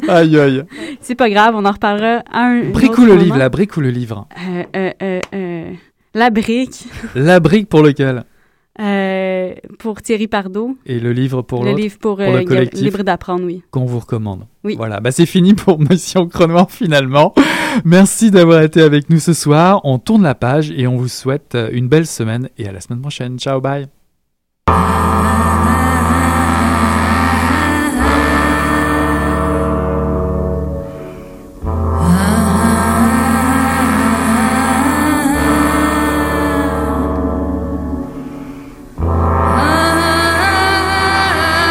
Aïe, 0.09 0.39
aïe. 0.39 0.63
C'est 1.01 1.15
pas 1.15 1.29
grave, 1.31 1.55
on 1.57 1.65
en 1.65 1.73
reparlera 1.73 2.23
à 2.33 2.41
un. 2.41 2.61
un 2.63 2.71
Brique 2.71 2.91
autre 2.93 3.03
ou 3.03 3.05
le 3.07 3.13
moment. 3.13 3.23
livre, 3.25 3.37
la 3.39 3.49
brique 3.49 3.77
ou 3.77 3.81
le 3.81 3.91
livre? 3.91 4.29
Euh, 4.49 4.63
euh, 4.77 4.93
euh, 5.03 5.21
euh, 5.35 5.71
la 6.15 6.31
brique. 6.31 6.85
La 7.15 7.41
brique 7.41 7.69
pour 7.69 7.83
lequel? 7.83 8.25
Euh, 8.81 9.55
pour 9.79 10.03
Thierry 10.03 10.29
Pardo. 10.29 10.77
Et 10.87 11.01
le 11.01 11.13
livre 11.13 11.43
pour 11.43 11.65
Le 11.65 11.73
livre 11.73 11.99
pour, 11.99 12.17
Pour 12.17 12.25
euh, 12.25 12.39
le 12.39 12.45
collectif. 12.45 12.81
Libre 12.85 13.03
d'apprendre, 13.03 13.45
oui. 13.45 13.63
qu'on 13.71 13.87
vous 13.87 13.99
recommande. 13.99 14.47
Oui. 14.63 14.77
Voilà, 14.77 15.01
bah 15.01 15.11
c'est 15.11 15.27
fini 15.27 15.55
pour 15.55 15.81
Mission 15.91 16.29
Chronoir 16.29 16.71
finalement. 16.71 17.35
Merci 17.85 18.31
d'avoir 18.31 18.63
été 18.63 18.81
avec 18.81 19.11
nous 19.11 19.19
ce 19.19 19.33
soir. 19.33 19.81
On 19.85 19.99
tourne 19.99 20.23
la 20.23 20.35
page 20.35 20.71
et 20.71 20.87
on 20.87 20.97
vous 20.97 21.09
souhaite 21.09 21.55
euh, 21.55 21.71
une 21.73 21.89
belle 21.89 22.07
semaine 22.07 22.49
et 22.57 22.69
à 22.69 22.73
la 22.73 22.81
semaine 22.81 23.01
prochaine. 23.01 23.39
Ciao, 23.39 23.61
bye. 23.61 23.87